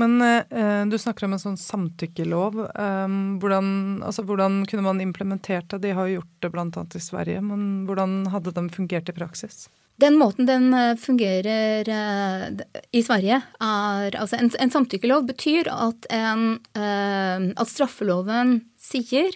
[0.00, 2.62] Men eh, du snakker om en sånn samtykkelov.
[2.68, 3.68] Eh, hvordan,
[4.06, 5.82] altså, hvordan, kunne man implementert det?
[5.84, 6.86] De har jo gjort det bl.a.
[6.94, 9.66] i Sverige, men hvordan hadde de fungert i praksis?
[9.98, 12.62] Den måten den eh, fungerer eh,
[12.94, 19.34] i Sverige, er altså en, en samtykkelov betyr at, en, uh, at straffeloven sier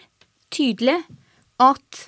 [0.53, 1.01] tydelig
[1.61, 2.05] at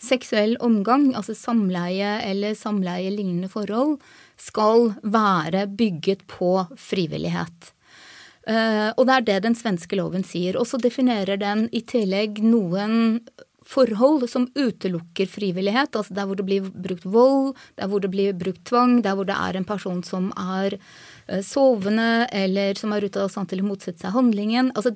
[0.00, 3.98] seksuell omgang, altså samleie eller samleie-lignende forhold,
[4.40, 7.74] skal være bygget på frivillighet.
[8.48, 10.56] Uh, og det er det den svenske loven sier.
[10.56, 13.20] Og så definerer den i tillegg noen
[13.70, 15.94] forhold som utelukker frivillighet.
[15.94, 19.28] Altså der hvor det blir brukt vold, der hvor det blir brukt tvang, der hvor
[19.28, 21.09] det er en person som er Eh,
[21.46, 24.72] sovende, eller som er ute av stand til å motsette seg handlingen.
[24.74, 24.94] Altså,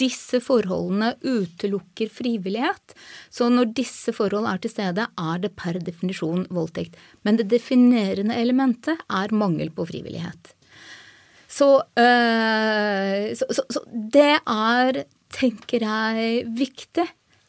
[0.00, 2.96] disse forholdene utelukker frivillighet.
[3.32, 6.96] Så når disse forhold er til stede, er det per definisjon voldtekt.
[7.26, 10.54] Men det definerende elementet er mangel på frivillighet.
[11.56, 17.06] Så, øh, så, så, så det er, tenker jeg, viktig.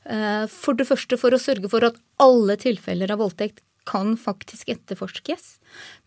[0.07, 4.69] Eh, for det første for å sørge for at alle tilfeller av voldtekt kan faktisk
[4.73, 5.57] etterforskes.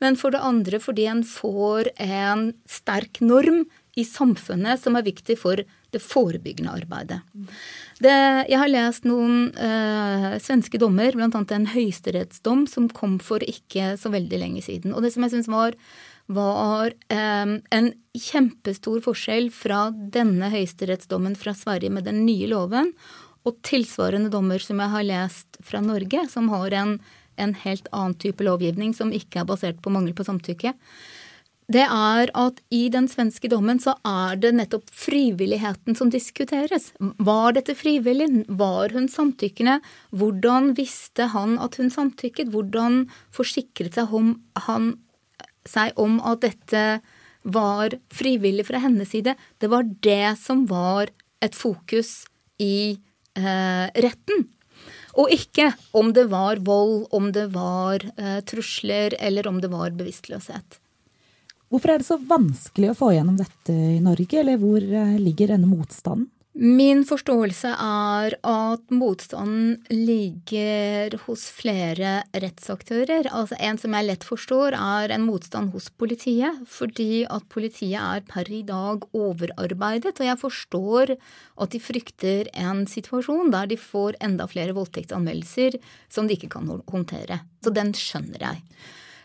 [0.02, 3.64] Men for det andre fordi en får en sterk norm
[3.98, 7.18] i samfunnet som er viktig for det forebyggende arbeidet.
[7.98, 8.12] Det,
[8.46, 11.30] jeg har lest noen øh, svenske dommer, bl.a.
[11.56, 14.94] en høyesterettsdom som kom for ikke så veldig lenge siden.
[14.94, 15.74] Og det som jeg syns var,
[16.30, 22.94] var eh, en kjempestor forskjell fra denne høyesterettsdommen fra Sverige med den nye loven,
[23.48, 26.98] og tilsvarende dommer som jeg har lest fra Norge, som har en,
[27.40, 30.74] en helt annen type lovgivning som ikke er basert på mangel på samtykke
[31.70, 36.90] det er at i den svenske dommen så er det nettopp frivilligheten som diskuteres.
[36.98, 38.26] Var dette frivillig?
[38.48, 39.78] Var hun samtykkende?
[40.10, 42.50] Hvordan visste han at hun samtykket?
[42.50, 44.34] Hvordan forsikret seg om,
[44.66, 44.96] han
[45.68, 46.84] seg om at dette
[47.46, 49.36] var frivillig fra hennes side?
[49.62, 52.24] Det var det som var et fokus
[52.58, 52.98] i
[53.38, 54.48] eh, retten.
[55.20, 59.92] Og ikke om det var vold, om det var eh, trusler, eller om det var
[59.98, 60.80] bevisstløshet.
[61.70, 65.52] Hvorfor er det så vanskelig å få igjennom dette i Norge, eller hvor eh, ligger
[65.52, 66.30] denne motstanden?
[66.50, 73.28] Min forståelse er at motstanden ligger hos flere rettsaktører.
[73.30, 76.58] Altså En som jeg lett forstår, er en motstand hos politiet.
[76.66, 80.18] Fordi at politiet er per i dag overarbeidet.
[80.18, 85.78] Og jeg forstår at de frykter en situasjon der de får enda flere voldtektsanmeldelser
[86.10, 87.44] som de ikke kan håndtere.
[87.62, 88.64] Så den skjønner jeg.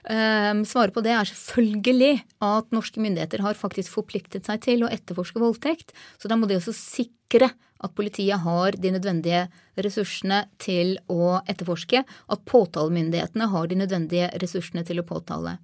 [0.05, 4.89] Um, svaret på det er selvfølgelig at norske myndigheter har faktisk forpliktet seg til å
[4.93, 5.95] etterforske voldtekt.
[6.21, 7.49] Så da må de også sikre
[7.81, 9.47] at politiet har de nødvendige
[9.81, 12.03] ressursene til å etterforske.
[12.05, 15.57] At påtalemyndighetene har de nødvendige ressursene til å påtale.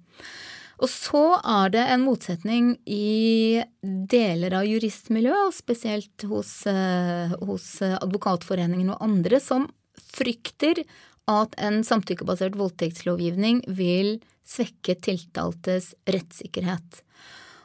[0.82, 8.90] Og så er det en motsetning i deler av juristmiljøet, spesielt hos, uh, hos Advokatforeningen
[8.90, 9.70] og andre, som
[10.12, 10.82] frykter
[11.30, 14.16] at en samtykkebasert voldtektslovgivning vil
[14.48, 17.02] svekke tiltaltes rettssikkerhet.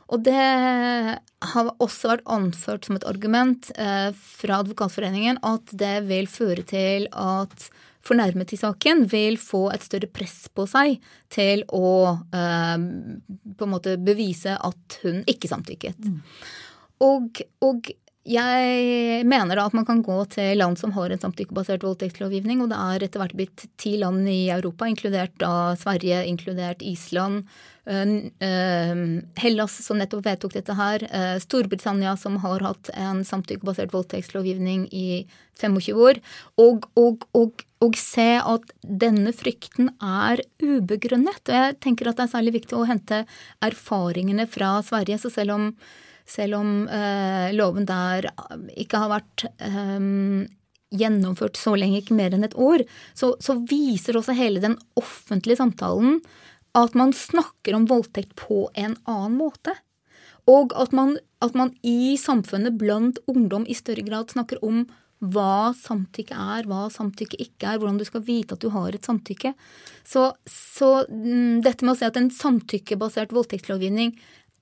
[0.07, 6.29] Og det har også vært anført som et argument eh, fra Advokatforeningen at det vil
[6.31, 7.67] føre til at
[8.07, 10.95] fornærmet i saken vil få et større press på seg
[11.33, 11.89] til å
[12.31, 15.99] eh, på en måte bevise at hun ikke samtykket.
[15.99, 16.21] Mm.
[17.03, 17.91] Og, og
[18.27, 22.73] jeg mener da at man kan gå til land som har en samtykkebasert voldtektslovgivning, og
[22.73, 27.47] det er etter hvert blitt ti land i Europa, inkludert da Sverige, inkludert Island,
[29.39, 31.05] Hellas som nettopp vedtok dette her,
[31.39, 35.23] Storbritannia som har hatt en samtykkebasert voldtektslovgivning i
[35.55, 36.19] 25 år,
[36.59, 41.47] og, og, og, og, se at denne frykten er ubegrunnet.
[41.47, 43.23] Og jeg tenker at det er særlig viktig å hente
[43.63, 45.21] erfaringene fra Sverige.
[45.23, 45.71] Så selv om
[46.27, 48.29] selv om eh, loven der
[48.75, 50.47] ikke har vært eh,
[50.97, 52.83] gjennomført så lenge, ikke mer enn et år,
[53.17, 56.21] så, så, viser også hele den offentlige samtalen
[56.77, 59.73] at man snakker om voldtekt på en annen måte.
[60.47, 64.85] Og at man, at man i samfunnet blant ungdom i større grad snakker om
[65.17, 69.07] hva samtykke er, hva samtykke ikke er, hvordan du skal vite at du har et
[69.07, 69.55] samtykke.
[70.05, 74.13] Så, så mm, dette med å si at en samtykkebasert voldtektslovgivning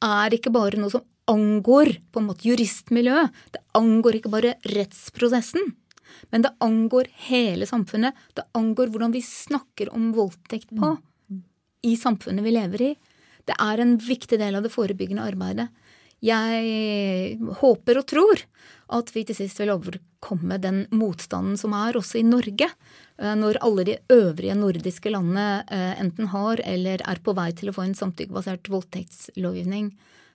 [0.05, 3.33] er ikke bare noe som angår på en måte juristmiljøet.
[3.53, 5.73] Det angår ikke bare rettsprosessen,
[6.31, 8.15] men det angår hele samfunnet.
[8.37, 10.95] Det angår hvordan vi snakker om voldtekt på
[11.85, 12.93] i samfunnet vi lever i.
[13.45, 15.69] Det er en viktig del av det forebyggende arbeidet.
[16.25, 18.41] Jeg håper og tror
[18.95, 22.69] at vi til sist vil overkomme den motstanden som er også i Norge,
[23.19, 27.69] eh, når alle de øvrige nordiske landene eh, enten har eller er på vei til
[27.69, 29.91] å få en samtykkebasert voldtektslovgivning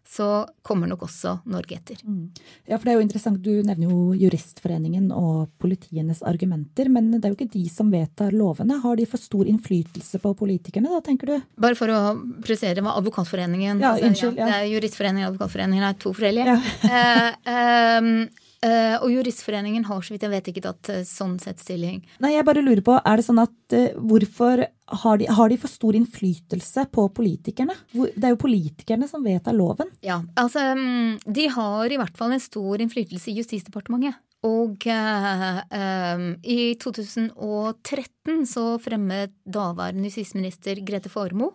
[0.08, 2.00] så kommer nok også Norge etter.
[2.02, 2.30] Mm.
[2.66, 3.40] Ja, for det er jo interessant.
[3.44, 8.34] Du nevner jo Juristforeningen og politienes argumenter, men det er jo ikke de som vedtar
[8.34, 8.80] lovene.
[8.82, 11.48] Har de for stor innflytelse på politikerne, da, tenker du?
[11.60, 12.02] Bare for å
[12.42, 14.52] presisere hva Advokatforeningen ja, altså, unnskyld, ja.
[14.56, 14.68] ja.
[14.74, 16.60] Juristforeningen og Advokatforeningen er to forskjellige.
[16.84, 17.34] Ja.
[17.46, 18.14] eh, um,
[18.60, 22.02] Uh, og Juristforeningen har så vidt jeg vet ikke tatt uh, sånn sett stilling.
[22.20, 24.66] Nei, jeg bare lurer på, er det sånn at uh, hvorfor
[25.00, 27.72] har de, har de, for stor innflytelse på politikerne?
[27.94, 29.88] Hvor, det er jo politikerne som vedtar loven.
[30.04, 34.20] Ja, altså um, de har i hvert fall en stor innflytelse i Justisdepartementet.
[34.44, 41.54] Og um, i 2013 så fremmet daværende justisminister Grete Farmo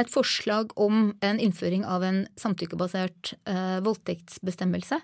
[0.00, 3.34] et forslag om en innføring av en samtykkebasert
[3.84, 5.00] voldtektsbestemmelse.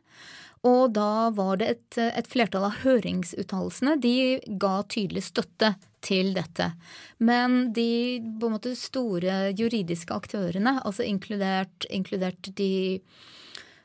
[0.64, 4.16] Og da var det et, et flertall av høringsuttalelsene de
[4.60, 5.74] ga tydelig støtte
[6.06, 6.70] til dette.
[7.18, 13.00] Men de på en måte store juridiske aktørene, altså inkludert, inkludert de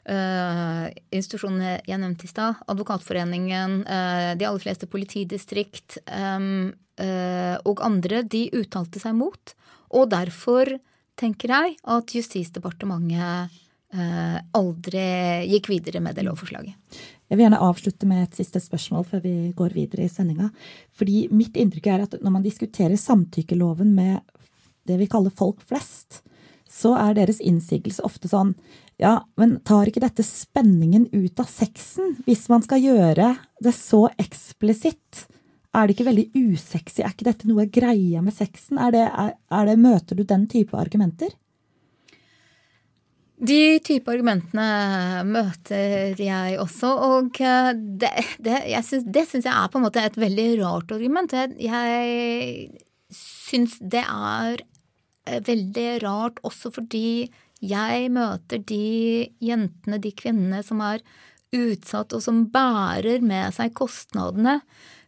[0.10, 6.72] uh, institusjonene jeg nevnte i stad, Advokatforeningen, uh, de aller fleste politidistrikt um,
[7.02, 9.56] uh, og andre, de uttalte seg mot.
[9.92, 10.78] Og derfor
[11.20, 13.60] tenker jeg at Justisdepartementet
[13.92, 15.02] aldri
[15.52, 16.76] gikk videre med det lovforslaget.
[17.32, 20.50] Jeg vil gjerne avslutte med et siste spørsmål før vi går videre i sendinga.
[20.96, 24.20] Fordi mitt inntrykk er at når man diskuterer samtykkeloven med
[24.88, 26.22] det vi kaller folk flest,
[26.72, 28.54] så er deres innsigelse ofte sånn
[29.02, 33.32] ja, men tar ikke dette spenningen ut av sexen hvis man skal gjøre
[33.64, 35.26] det så eksplisitt?
[35.74, 37.02] Er det ikke veldig usexy?
[37.02, 38.78] Er ikke dette noe greia med sexen?
[38.78, 41.32] Er det, er, er det, møter du den type argumenter?
[43.42, 49.88] De type argumentene møter jeg også, og eh, det, det, syns jeg er på en
[49.88, 51.34] måte et veldig rart argument.
[51.58, 52.70] Jeg,
[53.12, 54.62] syns det er
[55.26, 57.32] eh, veldig rart også fordi
[57.62, 61.04] jeg møter de jentene, de kvinnene som er
[61.52, 64.60] utsatt, og som bærer med seg kostnadene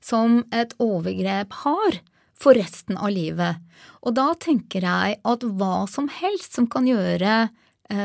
[0.03, 2.01] som et overgrep har
[2.33, 3.61] for resten av livet.
[4.03, 7.47] Og da tenker jeg at hva som helst som kan gjøre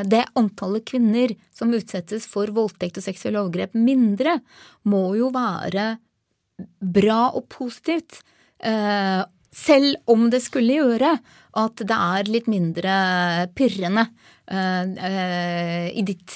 [0.05, 4.37] det antallet kvinner som utsettes for voldtekt og seksuelle overgrep mindre,
[4.89, 5.91] må jo være
[6.79, 8.21] bra og positivt.
[8.59, 9.21] Eh,
[9.55, 11.15] selv om det skulle gjøre
[11.59, 12.95] at det er litt mindre
[13.57, 14.03] pirrende
[14.53, 16.35] uh, i ditt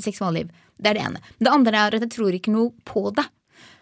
[0.00, 0.48] seksualliv.
[0.80, 1.20] Det er det ene.
[1.36, 3.26] Det andre er at jeg tror ikke noe på det.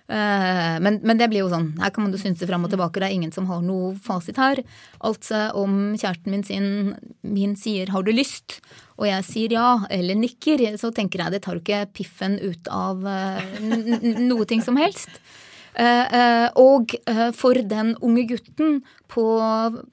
[0.05, 3.01] Uh, men, men, det blir jo sånn, her kan man jo synse fram og tilbake,
[3.01, 4.61] det er ingen som har noe fasit her.
[5.01, 6.69] Altså om kjæresten min sin,
[7.23, 8.61] min sier 'har du lyst',
[8.99, 13.01] og jeg sier ja eller nikker, så tenker jeg det tar ikke piffen ut av
[14.31, 15.09] noe ting som helst.
[15.75, 18.77] Eh, eh, og eh, for den unge gutten
[19.11, 19.25] på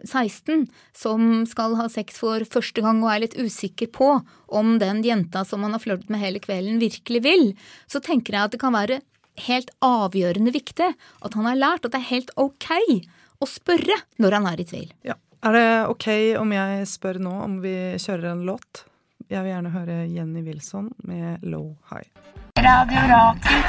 [0.05, 4.12] 16 som skal ha sex for første gang og er litt usikker på
[4.53, 7.47] om den jenta som han har flørtet med hele kvelden, virkelig vil,
[7.89, 8.99] så tenker jeg at det kan være
[9.47, 12.69] helt avgjørende viktig at han har lært at det er helt ok
[13.41, 14.89] å spørre når han er i tvil.
[15.07, 15.15] Ja.
[15.41, 16.07] Er det ok
[16.38, 18.84] om jeg spør nå om vi kjører en låt?
[19.32, 22.09] Jeg vil gjerne høre Jenny Wilson med Low High.
[22.61, 23.61] Radio Rakel,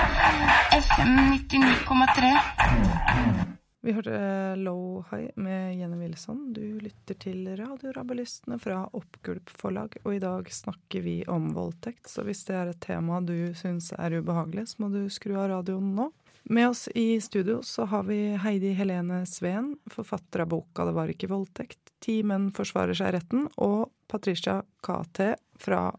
[0.76, 1.16] FM
[1.48, 3.56] 99,3.
[3.82, 6.52] Vi hørte eh, Low High med Jenny Wilson.
[6.54, 12.06] Du lytter til Radiorabelistene fra Oppgulp forlag, og i dag snakker vi om voldtekt.
[12.06, 15.50] Så hvis det er et tema du syns er ubehagelig, så må du skru av
[15.50, 16.12] radioen nå.
[16.54, 21.10] Med oss i studio så har vi Heidi Helene Sveen, forfatter av boka 'Det var
[21.10, 25.90] ikke voldtekt', 'Ti menn forsvarer seg retten', og Patricia KT fra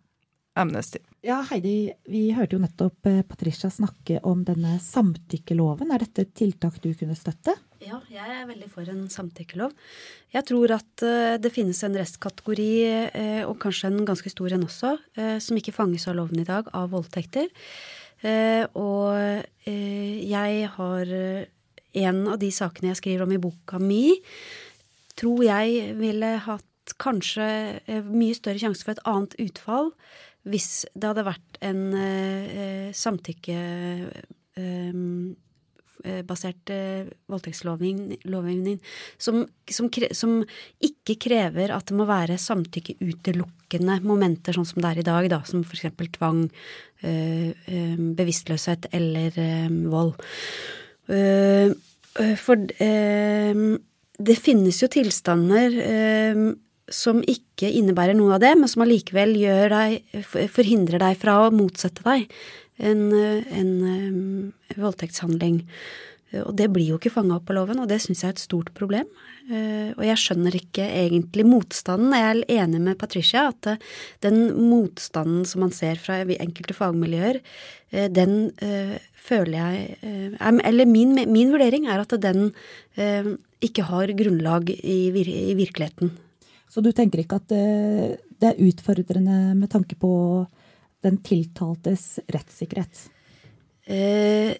[0.56, 1.00] Amnesty.
[1.22, 5.92] Ja, Heidi, vi hørte jo nettopp eh, Patricia snakke om denne samtykkeloven.
[5.92, 7.56] Er dette et tiltak du kunne støtte?
[7.84, 9.74] Ja, jeg er veldig for en samtykkelov.
[10.32, 12.70] Jeg tror at eh, det finnes en restkategori,
[13.12, 14.94] eh, og kanskje en ganske stor en også,
[15.44, 17.52] som ikke fanges av loven i dag, av voldtekter.
[18.80, 21.10] Og jeg har
[21.94, 24.16] En av de sakene jeg skriver om i boka mi,
[25.14, 27.46] tror jeg ville hatt kanskje
[28.08, 29.92] mye større sjanse for et annet utfall
[30.50, 32.90] hvis det hadde vært en uh,
[36.04, 38.80] samtykkebasert uh, uh, voldtektslovgivning
[39.18, 40.43] som, som, som,
[40.82, 45.41] ikke krever at det må være samtykkeutelukkende momenter, sånn som det er i dag, da,
[45.47, 45.91] som f.eks.
[46.18, 46.45] tvang,
[48.16, 49.36] bevisstløshet eller
[49.91, 50.14] vold.
[52.39, 52.56] for
[54.24, 55.76] det finnes jo tilstander
[56.88, 59.36] som ikke innebærer noe av det, men som allikevel
[59.74, 62.30] deg, forhindrer deg fra å motsette deg
[62.78, 63.74] en, en,
[64.76, 65.61] voldtektshandling.
[66.41, 68.41] Og det blir jo ikke fanga opp av loven, og det syns jeg er et
[68.41, 69.09] stort problem.
[69.51, 72.15] Eh, og jeg skjønner ikke egentlig motstanden.
[72.15, 73.82] Jeg er enig med Patricia at eh,
[74.24, 77.41] den motstanden som man ser fra enkelte fagmiljøer,
[77.91, 78.53] eh, den
[79.24, 79.97] føler jeg
[80.39, 82.49] Eller min, min vurdering er at den
[83.63, 86.11] ikke har grunnlag i, i virkeligheten.
[86.67, 90.43] Så du tenker ikke at det er utfordrende med tanke på
[91.04, 93.08] den tiltaltes rettssikkerhet?
[93.89, 94.56] Eh,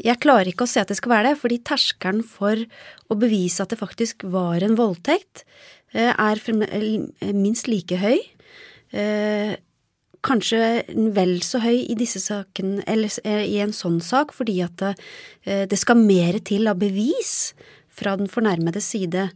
[0.00, 2.58] jeg klarer ikke å se at det skal være det, fordi terskelen for
[3.10, 5.44] å bevise at det faktisk var en voldtekt,
[5.94, 8.18] eh, er minst like høy.
[8.92, 9.56] Eh,
[10.22, 14.96] kanskje vel så høy i eller i en sånn sak, fordi at
[15.46, 17.54] det, skal mer til av bevis
[17.88, 19.30] fra den fornærmedes side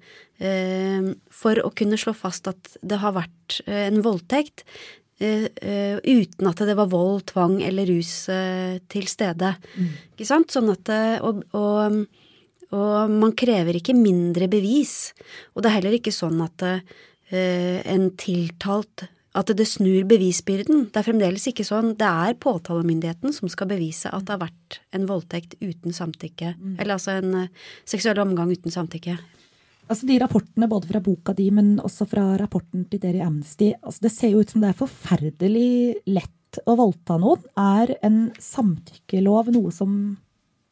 [1.31, 4.65] for å kunne slå fast at det har vært en voldtekt,
[5.21, 8.27] uten at det var vold, tvang eller rus
[8.91, 9.55] til stede.
[9.79, 9.91] Mm.
[10.17, 10.51] Ikke sant?
[10.51, 10.91] Sånn at
[11.23, 12.01] og, og,
[12.75, 15.15] og, man krever ikke mindre bevis.
[15.55, 16.67] Og det er heller ikke sånn at
[17.31, 20.89] en tiltalt at det snur bevisbyrden.
[20.95, 21.95] Det er fremdeles ikke sånn.
[21.99, 26.55] Det er påtalemyndigheten som skal bevise at det har vært en voldtekt uten samtykke.
[26.55, 26.77] Mm.
[26.79, 27.49] Eller altså en
[27.89, 29.17] seksuell omgang uten samtykke.
[29.85, 33.75] Altså De rapportene både fra boka di, men også fra rapporten til dere i Amnesty,
[33.85, 35.73] altså det ser jo ut som det er forferdelig
[36.09, 37.43] lett å voldta noen.
[37.59, 40.15] Er en samtykkelov noe som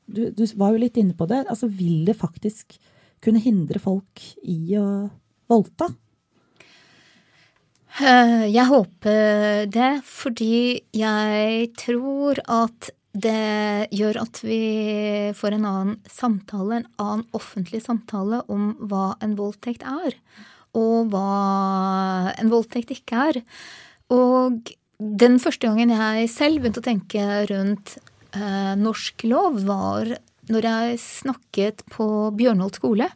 [0.07, 1.45] du, du var jo litt inne på det.
[1.47, 2.79] altså Vil det faktisk
[3.23, 4.87] kunne hindre folk i å
[5.51, 5.91] voldta?
[8.01, 14.63] Eh, jeg håper det, fordi jeg tror at det gjør at vi
[15.37, 20.17] får en annen samtale, en annen offentlig samtale om hva en voldtekt er,
[20.73, 23.41] og hva en voldtekt ikke er.
[24.13, 27.97] Og den første gangen jeg selv begynte å tenke rundt
[28.37, 30.15] eh, norsk lov, var
[30.53, 32.07] når jeg snakket på
[32.39, 33.09] Bjørnholt skole.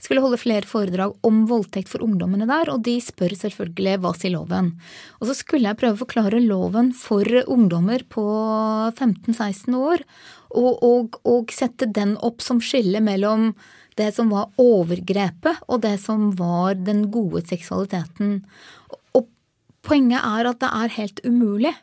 [0.00, 4.32] Skulle holde flere foredrag om voldtekt for ungdommene der, og de spør selvfølgelig hva sier
[4.32, 4.72] loven.
[5.20, 8.24] Og så skulle jeg prøve å forklare loven for ungdommer på
[8.94, 10.04] 15-16 år,
[10.56, 13.52] og, og, og sette den opp som skille mellom
[14.00, 18.38] det som var overgrepet, og det som var den gode seksualiteten.
[19.18, 19.28] Og
[19.84, 21.74] poenget er at det er helt umulig.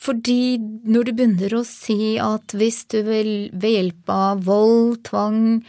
[0.00, 5.62] Fordi når du begynner å si at hvis du vil ved hjelp av vold, tvang,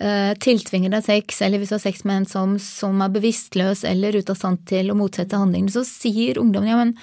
[0.00, 3.84] eh, tiltvinger deg sex, eller hvis du har sex med en som, som er bevisstløs
[3.86, 6.94] eller ute av stand til å motsette handlingen, så sier ungdommen ja, men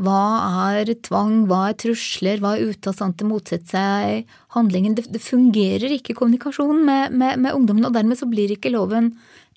[0.00, 4.32] hva er tvang, hva er trusler, hva er ute av stand til å motsette seg
[4.56, 4.96] handlingen?
[4.96, 9.12] Det, det fungerer ikke kommunikasjon med, med, med ungdommen, og dermed så blir ikke loven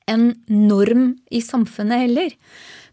[0.08, 2.36] en norm i samfunnet heller.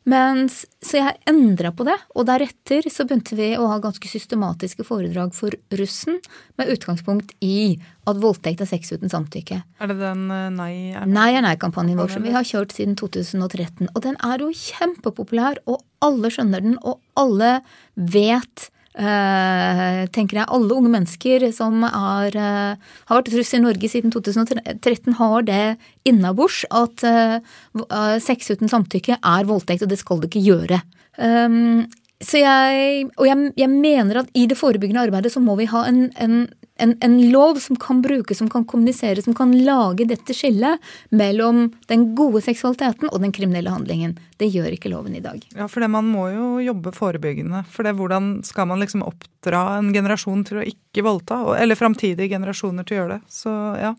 [0.04, 0.50] Men,
[0.84, 5.32] så jeg endra på det, og deretter så begynte vi å ha ganske systematiske foredrag
[5.36, 6.18] for russen
[6.60, 9.62] med utgangspunkt i at voldtekt er sex uten samtykke.
[9.80, 12.98] Er det den uh, Nei er Nei er nei-kampanjen vår som vi har kjørt siden
[13.00, 13.88] 2013.
[13.94, 17.56] Og den er jo kjempepopulær, og alle skjønner den, og alle
[17.96, 24.12] vet tenker jeg Alle unge mennesker som er, uh, har vært russ i Norge siden
[24.14, 25.64] 2013, har det
[26.06, 30.78] innabords at uh, sex uten samtykke er voldtekt, og det skal du ikke gjøre.
[31.18, 31.86] Um,
[32.22, 35.84] så jeg, og jeg, jeg, mener at i det forebyggende arbeidet så må vi ha
[35.88, 36.44] en, en
[36.76, 40.82] en, en, lov som kan brukes, som kan kommunisere, som kan lage dette skillet
[41.14, 44.16] mellom den gode seksualiteten og den kriminelle handlingen.
[44.40, 45.38] Det gjør ikke loven i dag.
[45.54, 47.62] Ja, for det, man må jo jobbe forebyggende.
[47.70, 51.40] For det, hvordan skal man liksom oppdra en generasjon til å ikke voldta?
[51.60, 53.34] Eller framtidige generasjoner til å gjøre det.
[53.38, 53.94] Så ja,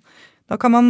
[0.46, 0.88] da kan man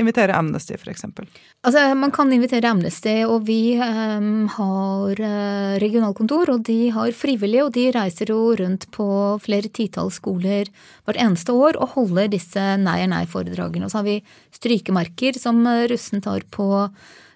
[0.00, 1.04] invitere Amnesty, f.eks.
[1.04, 7.66] Altså, man kan invitere Amnesty, og vi um, har uh, regionalkontor, og de har frivillige,
[7.66, 9.08] og de reiser jo rundt på
[9.44, 10.72] flere titalls skoler
[11.04, 13.84] hvert eneste år og holder disse nei er nei-foredragene.
[13.84, 14.22] Og så har vi
[14.56, 16.70] strykemerker som uh, russen tar på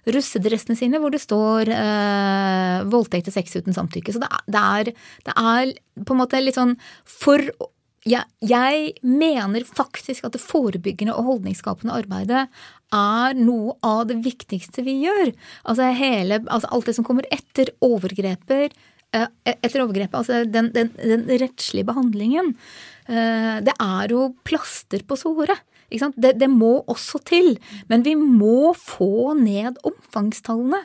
[0.08, 4.16] russedressene sine, hvor det står uh, 'voldtekt og sex uten samtykke'.
[4.16, 4.94] Så det er, det er,
[5.28, 7.44] det er på en måte litt sånn for
[8.08, 12.46] jeg, jeg, mener faktisk at det forebyggende og holdningsskapende arbeidet
[12.94, 15.32] er noe av det viktigste vi gjør.
[15.68, 18.72] Altså, hele, altså alt det som kommer etter overgreper,
[19.12, 22.54] eh, etter overgrepet, altså den, den, den rettslige behandlingen.
[23.08, 25.64] Eh, det er jo plaster på såret.
[25.88, 27.54] Det, det må også til.
[27.88, 30.82] Men vi må få ned omfangstallene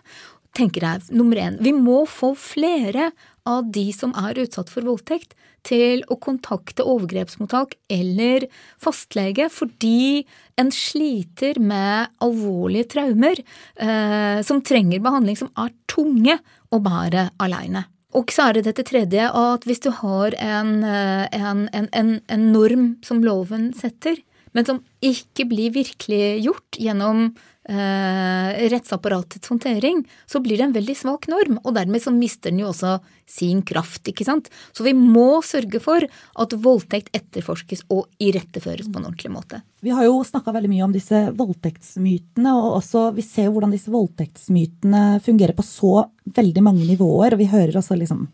[0.57, 1.57] tenker jeg, nummer én.
[1.63, 3.11] Vi må få flere
[3.49, 8.43] av de som er utsatt for voldtekt, til å kontakte overgrepsmottak eller
[8.83, 10.25] fastlege fordi
[10.59, 16.35] en sliter med alvorlige traumer eh, som trenger behandling som er tunge
[16.67, 17.85] å bære aleine.
[18.13, 22.45] Og så er det dette tredje at hvis du har en, eh, en, en, en
[22.53, 24.19] norm som loven setter,
[24.53, 27.31] men som ikke blir virkeliggjort gjennom
[27.69, 31.59] eh, rettsapparatets håndtering, så blir det en veldig svak norm.
[31.63, 32.97] Og dermed så mister den jo også
[33.29, 34.49] sin kraft, ikke sant.
[34.75, 39.61] Så vi må sørge for at voldtekt etterforskes og iretteføres på en ordentlig måte.
[39.83, 43.73] Vi har jo snakka veldig mye om disse voldtektsmytene, og også vi ser jo hvordan
[43.75, 47.35] disse voldtektsmytene fungerer på så veldig mange nivåer.
[47.35, 48.27] Og vi hører også liksom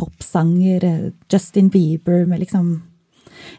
[0.00, 2.74] popsanger, eh, Justin Bieber med liksom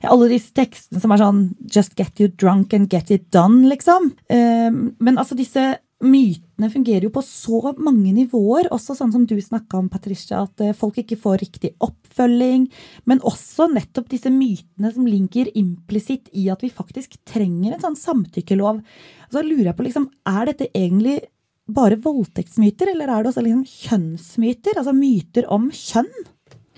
[0.04, 4.12] alle disse tekstene som er sånn Just get you drunk and get it done, liksom.
[4.30, 8.70] Ehm, men altså, disse mytene fungerer jo på så mange nivåer.
[8.76, 12.68] Også sånn som du snakka om, Patricia, at eh, folk ikke får riktig oppfølging.
[13.10, 18.00] Men også nettopp disse mytene som ligger implisitt i at vi faktisk trenger en sånn
[18.00, 18.84] samtykkelov.
[19.32, 21.22] Så lurer jeg på, liksom, er dette egentlig
[21.66, 24.78] bare voldtektsmyter, eller er det også liksom kjønnsmyter?
[24.78, 26.12] Altså myter om kjønn?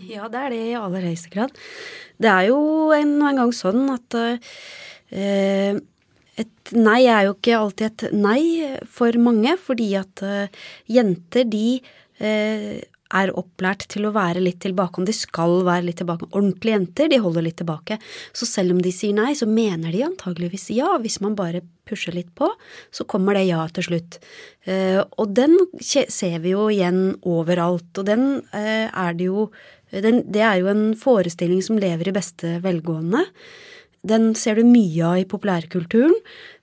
[0.08, 1.58] Ja, det er det i aller høyeste grad.
[2.18, 2.59] Det er jo
[2.95, 5.78] en, en gang sånn at uh,
[6.38, 8.41] et nei er jo ikke alltid et nei
[8.93, 11.80] for mange, fordi at uh, jenter de
[12.22, 14.99] uh, er opplært til å være litt tilbake.
[14.99, 16.28] Om de skal være litt tilbake.
[16.34, 17.97] Ordentlige jenter, de holder litt tilbake.
[18.36, 20.97] Så selv om de sier nei, så mener de antageligvis ja.
[21.01, 22.49] Hvis man bare pusher litt på,
[22.91, 24.20] så kommer det ja til slutt.
[24.68, 25.55] Uh, og den
[25.88, 27.89] ser vi jo igjen overalt.
[27.95, 29.47] Og den er det jo
[29.92, 33.26] den, det er jo en forestilling som lever i beste velgående.
[34.08, 36.14] den ser du mye av i populærkulturen.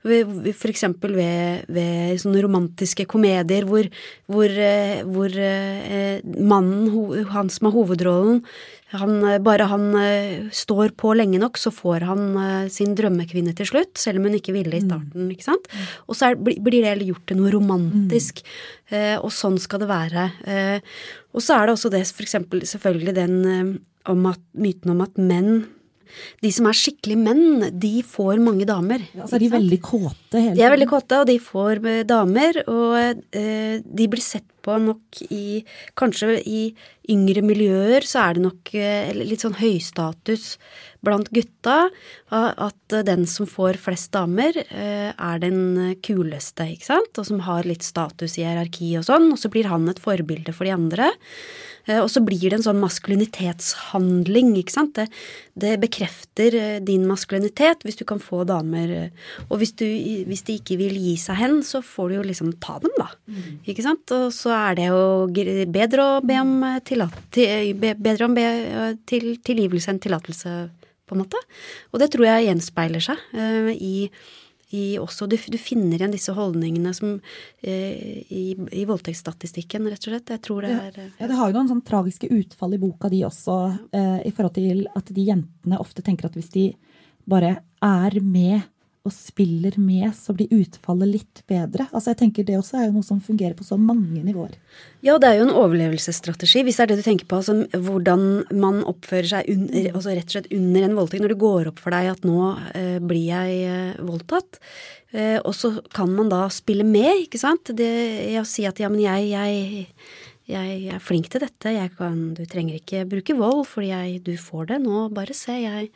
[0.04, 0.84] F.eks.
[1.00, 3.88] ved, ved sånne romantiske komedier hvor,
[4.30, 8.42] hvor, eh, hvor eh, mannen, han som har hovedrollen,
[8.94, 9.88] han, bare han
[10.54, 12.20] står på lenge nok, så får han
[12.70, 14.86] sin drømmekvinne til slutt, selv om hun ikke ville i mm.
[14.86, 15.32] starten.
[15.34, 15.66] ikke sant?
[16.06, 18.44] Og så er, blir det gjort til noe romantisk,
[18.92, 19.18] mm.
[19.18, 20.28] og sånn skal det være.
[21.34, 23.38] Og så er det også det, for eksempel, selvfølgelig den
[24.06, 25.64] om at, myten om at menn
[26.44, 29.04] de som er skikkelig menn, de får mange damer.
[29.14, 30.56] Ja, altså de er veldig kåte hele tiden?
[30.58, 32.60] De er veldig kåte, og de får eh, damer.
[32.70, 32.98] Og
[33.40, 35.60] eh, de blir sett på nok i
[35.98, 36.62] Kanskje i
[37.12, 40.54] yngre miljøer så er det nok eh, litt sånn høystatus
[41.04, 41.88] blant gutta
[42.34, 47.68] at den som får flest damer, eh, er den kuleste, ikke sant, og som har
[47.68, 51.12] litt status i hierarki og sånn, og så blir han et forbilde for de andre.
[51.86, 54.96] Eh, og så blir det en sånn maskulinitetshandling, ikke sant.
[54.96, 55.06] Det,
[55.60, 58.92] det bekrefter eh, din maskulinitet hvis du kan få damer.
[58.94, 59.86] Eh, og hvis, du,
[60.28, 63.10] hvis de ikke vil gi seg hen, så får du jo liksom ta dem, da.
[63.28, 63.60] Mm.
[63.68, 64.16] Ikke sant.
[64.16, 67.40] Og så er det jo bedre å be om, tillat,
[68.00, 68.48] bedre om be,
[69.10, 70.56] til, tilgivelse enn tillatelse,
[71.06, 71.40] på en måte.
[71.92, 74.08] Og det tror jeg gjenspeiler seg uh, i
[74.74, 80.10] i også du, du, finner igjen disse holdningene som uh, i, i voldtektsstatistikken, rett og
[80.10, 80.32] slett.
[80.34, 83.10] Jeg tror det er uh, Ja, det har jo noen sånn tragiske utfall i boka
[83.12, 83.58] di også,
[84.26, 86.66] i forhold til at de jentene ofte tenker at hvis de
[87.30, 87.52] bare
[87.84, 88.64] er med
[89.04, 91.84] og spiller med, så blir utfallet litt bedre.
[91.92, 94.54] Altså jeg tenker Det også er jo noe som fungerer på så mange nivåer.
[95.04, 97.42] Ja, det er jo en overlevelsesstrategi, hvis det er det du tenker på.
[97.42, 98.24] Altså, hvordan
[98.56, 101.24] man oppfører seg under, altså rett og slett under en voldtekt.
[101.24, 102.38] Når det går opp for deg at nå
[102.72, 104.60] eh, blir jeg eh, voldtatt.
[105.12, 107.74] Eh, og så kan man da spille med, ikke sant.
[107.76, 107.92] Det,
[108.32, 109.98] jeg si at ja, men jeg, jeg
[110.44, 114.74] jeg er flink til dette, kan, du trenger ikke bruke vold fordi jeg, du får
[114.74, 115.88] det nå, bare se, jeg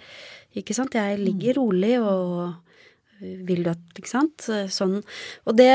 [0.57, 1.61] Ikke sant, jeg ligger mm.
[1.61, 2.55] rolig og
[3.21, 4.47] vil du at Ikke sant?
[4.73, 5.01] Sånn.
[5.49, 5.71] Og det,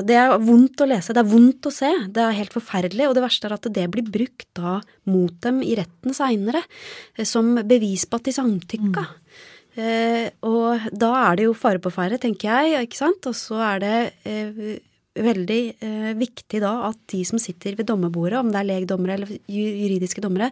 [0.00, 3.16] det er vondt å lese, det er vondt å se, det er helt forferdelig, og
[3.16, 4.78] det verste er at det blir brukt da
[5.12, 9.04] mot dem i retten seinere eh, som bevis på at de samtykka.
[9.04, 9.42] Mm.
[9.82, 13.60] Eh, og da er det jo fare på ferde, tenker jeg, ikke sant, og så
[13.68, 13.94] er det
[14.28, 14.64] eh,
[15.12, 19.36] veldig eh, viktig da at de som sitter ved dommerbordet, om det er legdommere eller
[19.44, 20.48] juridiske dommere,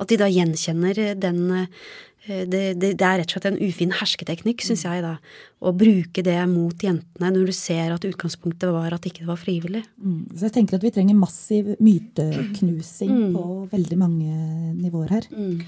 [0.00, 1.66] at de da gjenkjenner den Eh,
[2.26, 5.16] det, det, det, er rett og slett en ufin hersketeknikk, syns jeg, da.
[5.62, 9.40] Å bruke det mot jentene når du ser at utgangspunktet var at ikke det var
[9.40, 9.82] frivillig.
[9.98, 10.20] Mm.
[10.30, 13.32] Så jeg tenker at vi trenger massiv myteknusing mm.
[13.34, 14.36] på veldig mange
[14.78, 15.26] nivåer her.
[15.34, 15.64] Mm.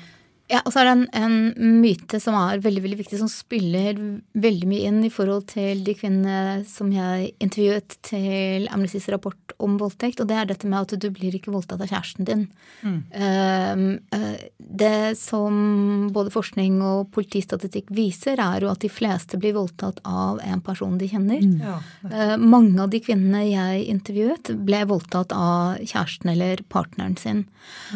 [0.53, 3.97] Ja, og så er det en, en, myte som er veldig veldig viktig, som spiller
[4.37, 9.79] veldig mye inn i forhold til de kvinnene som jeg intervjuet til Amnestys rapport om
[9.81, 12.45] voldtekt, og det er dette med at du blir ikke voldtatt av kjæresten din.
[12.85, 13.01] Mm.
[13.17, 14.37] Uh,
[14.85, 20.45] det som både forskning og politistatistikk viser, er jo at de fleste blir voldtatt av
[20.45, 21.41] en person de kjenner.
[21.41, 21.57] Mm.
[21.65, 21.81] Ja.
[22.05, 27.47] Uh, mange av de kvinnene jeg intervjuet, ble voldtatt av kjæresten eller partneren sin.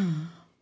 [0.00, 0.12] Mm.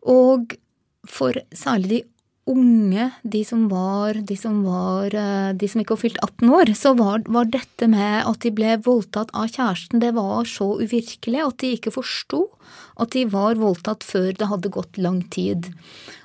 [0.07, 0.59] Og
[1.07, 2.03] for særlig de
[2.47, 6.73] unge, de som var de som, var, eh, de som ikke var fylt 18 år,
[6.79, 11.43] så var, var, dette med at de ble voldtatt av kjæresten, det var så uvirkelig
[11.43, 12.45] at de ikke forsto
[12.97, 15.69] at de var voldtatt før det hadde gått lang tid.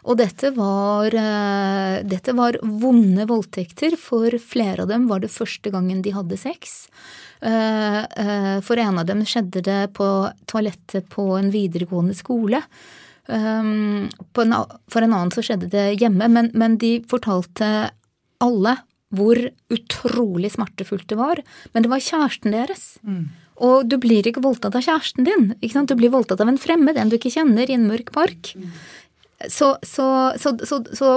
[0.08, 3.98] Og dette var, eh, dette var vonde voldtekter.
[4.00, 6.88] For flere av dem var det første gangen de hadde sex.
[7.42, 10.08] Eh, for en av dem skjedde det på
[10.46, 12.62] toalettet på en videregående skole.
[13.30, 14.08] Um,
[14.42, 14.54] en,
[14.90, 17.92] for en annen så skjedde det hjemme, men, men, de fortalte
[18.42, 18.76] alle
[19.14, 19.38] hvor
[19.70, 21.42] utrolig smertefullt det var.
[21.72, 22.96] Men det var kjæresten deres.
[23.04, 23.28] Mm.
[23.62, 25.52] Og du blir ikke voldtatt av kjæresten din.
[25.60, 28.54] Du blir voldtatt av en fremmed, en du ikke kjenner, i en mørk park.
[28.56, 28.72] Mm.
[29.50, 30.06] Så, så,
[30.38, 30.54] så,
[30.94, 31.10] så,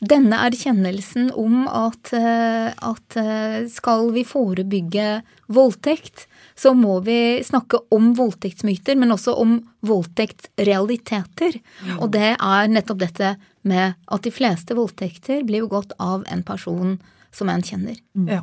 [0.00, 5.08] denne erkjennelsen om at, eh, at eh, skal vi forebygge
[5.52, 6.26] voldtekt,
[6.58, 11.60] så må vi snakke om voldtektsmyter, men også om voldtektsrealiteter.
[11.86, 11.98] Ja.
[12.02, 13.36] Og det er nettopp dette
[13.68, 16.96] med at de fleste voldtekter blir begått av en person
[17.34, 18.00] som en kjenner.
[18.18, 18.30] Mm.
[18.38, 18.42] Ja.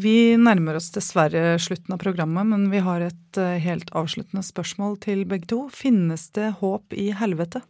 [0.00, 4.96] Vi nærmer oss dessverre slutten av programmet, men vi har et eh, helt avsluttende spørsmål
[5.02, 5.64] til begge to.
[5.72, 7.64] Finnes det håp i helvete?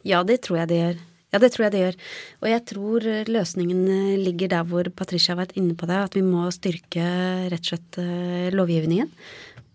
[0.00, 1.00] Ja, det tror jeg det gjør.
[1.30, 1.98] Ja, det tror jeg det gjør.
[2.42, 6.16] Og jeg tror løsningen eh, ligger der hvor Patricia har vært inne på det, at
[6.18, 7.04] vi må styrke
[7.52, 9.12] rett og slett eh, lovgivningen.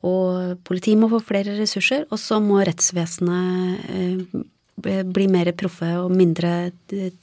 [0.05, 4.43] Og politiet må få flere ressurser, og så må rettsvesenet eh,
[4.85, 6.73] bli mer proffe og mindre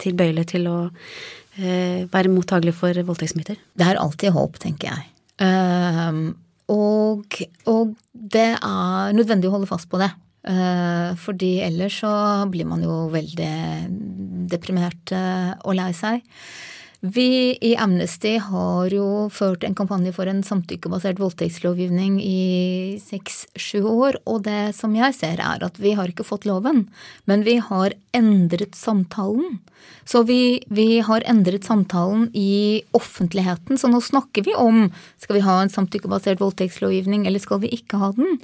[0.01, 0.76] tilbøyelig til å
[1.53, 3.59] være mottagelig for voldtektsmyter.
[3.76, 5.03] Det er alltid håp, tenker jeg.
[5.43, 6.33] Uh,
[6.72, 10.09] og, og, det er nødvendig å holde fast på det.
[10.43, 12.12] Eh, fordi ellers så
[12.51, 13.55] blir man jo veldig
[14.53, 16.22] deprimert og lei seg.
[17.03, 24.20] Vi i Amnesty har jo ført en kampanje for en samtykkebasert voldtektslovgivning i seks-sju år,
[24.22, 26.84] og det som jeg ser er at vi har ikke fått loven,
[27.26, 29.59] men vi har endret samtalen.
[30.07, 34.84] Så vi, vi har endret samtalen i offentligheten, så nå snakker vi om
[35.18, 38.38] skal vi ha en samtykkebasert voldtektslovgivning eller skal vi ikke ha den.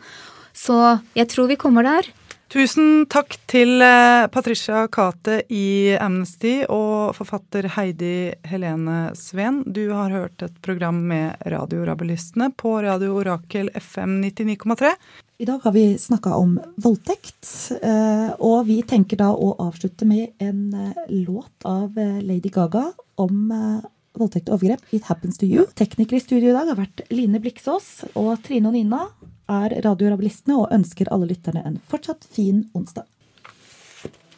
[0.59, 0.78] Så
[1.14, 2.09] jeg tror vi kommer der.
[2.48, 9.61] Tusen takk til eh, Patricia Kate i Amnesty og forfatter Heidi Helene Sveen.
[9.68, 14.94] Du har hørt et program med Radiorabulistene på Radio Orakel FM 99,3.
[15.44, 17.52] I dag har vi snakka om voldtekt,
[17.82, 22.88] eh, og vi tenker da å avslutte med en eh, låt av Lady Gaga
[23.20, 23.52] om
[24.21, 24.85] voldtekt og overgrep.
[24.95, 25.66] It happens to you.
[25.79, 29.05] Tekniker i studio i dag har vært Line Bliksås og Trine og Nina
[29.49, 33.07] er Radiorabilistene og ønsker alle lytterne en fortsatt fin onsdag.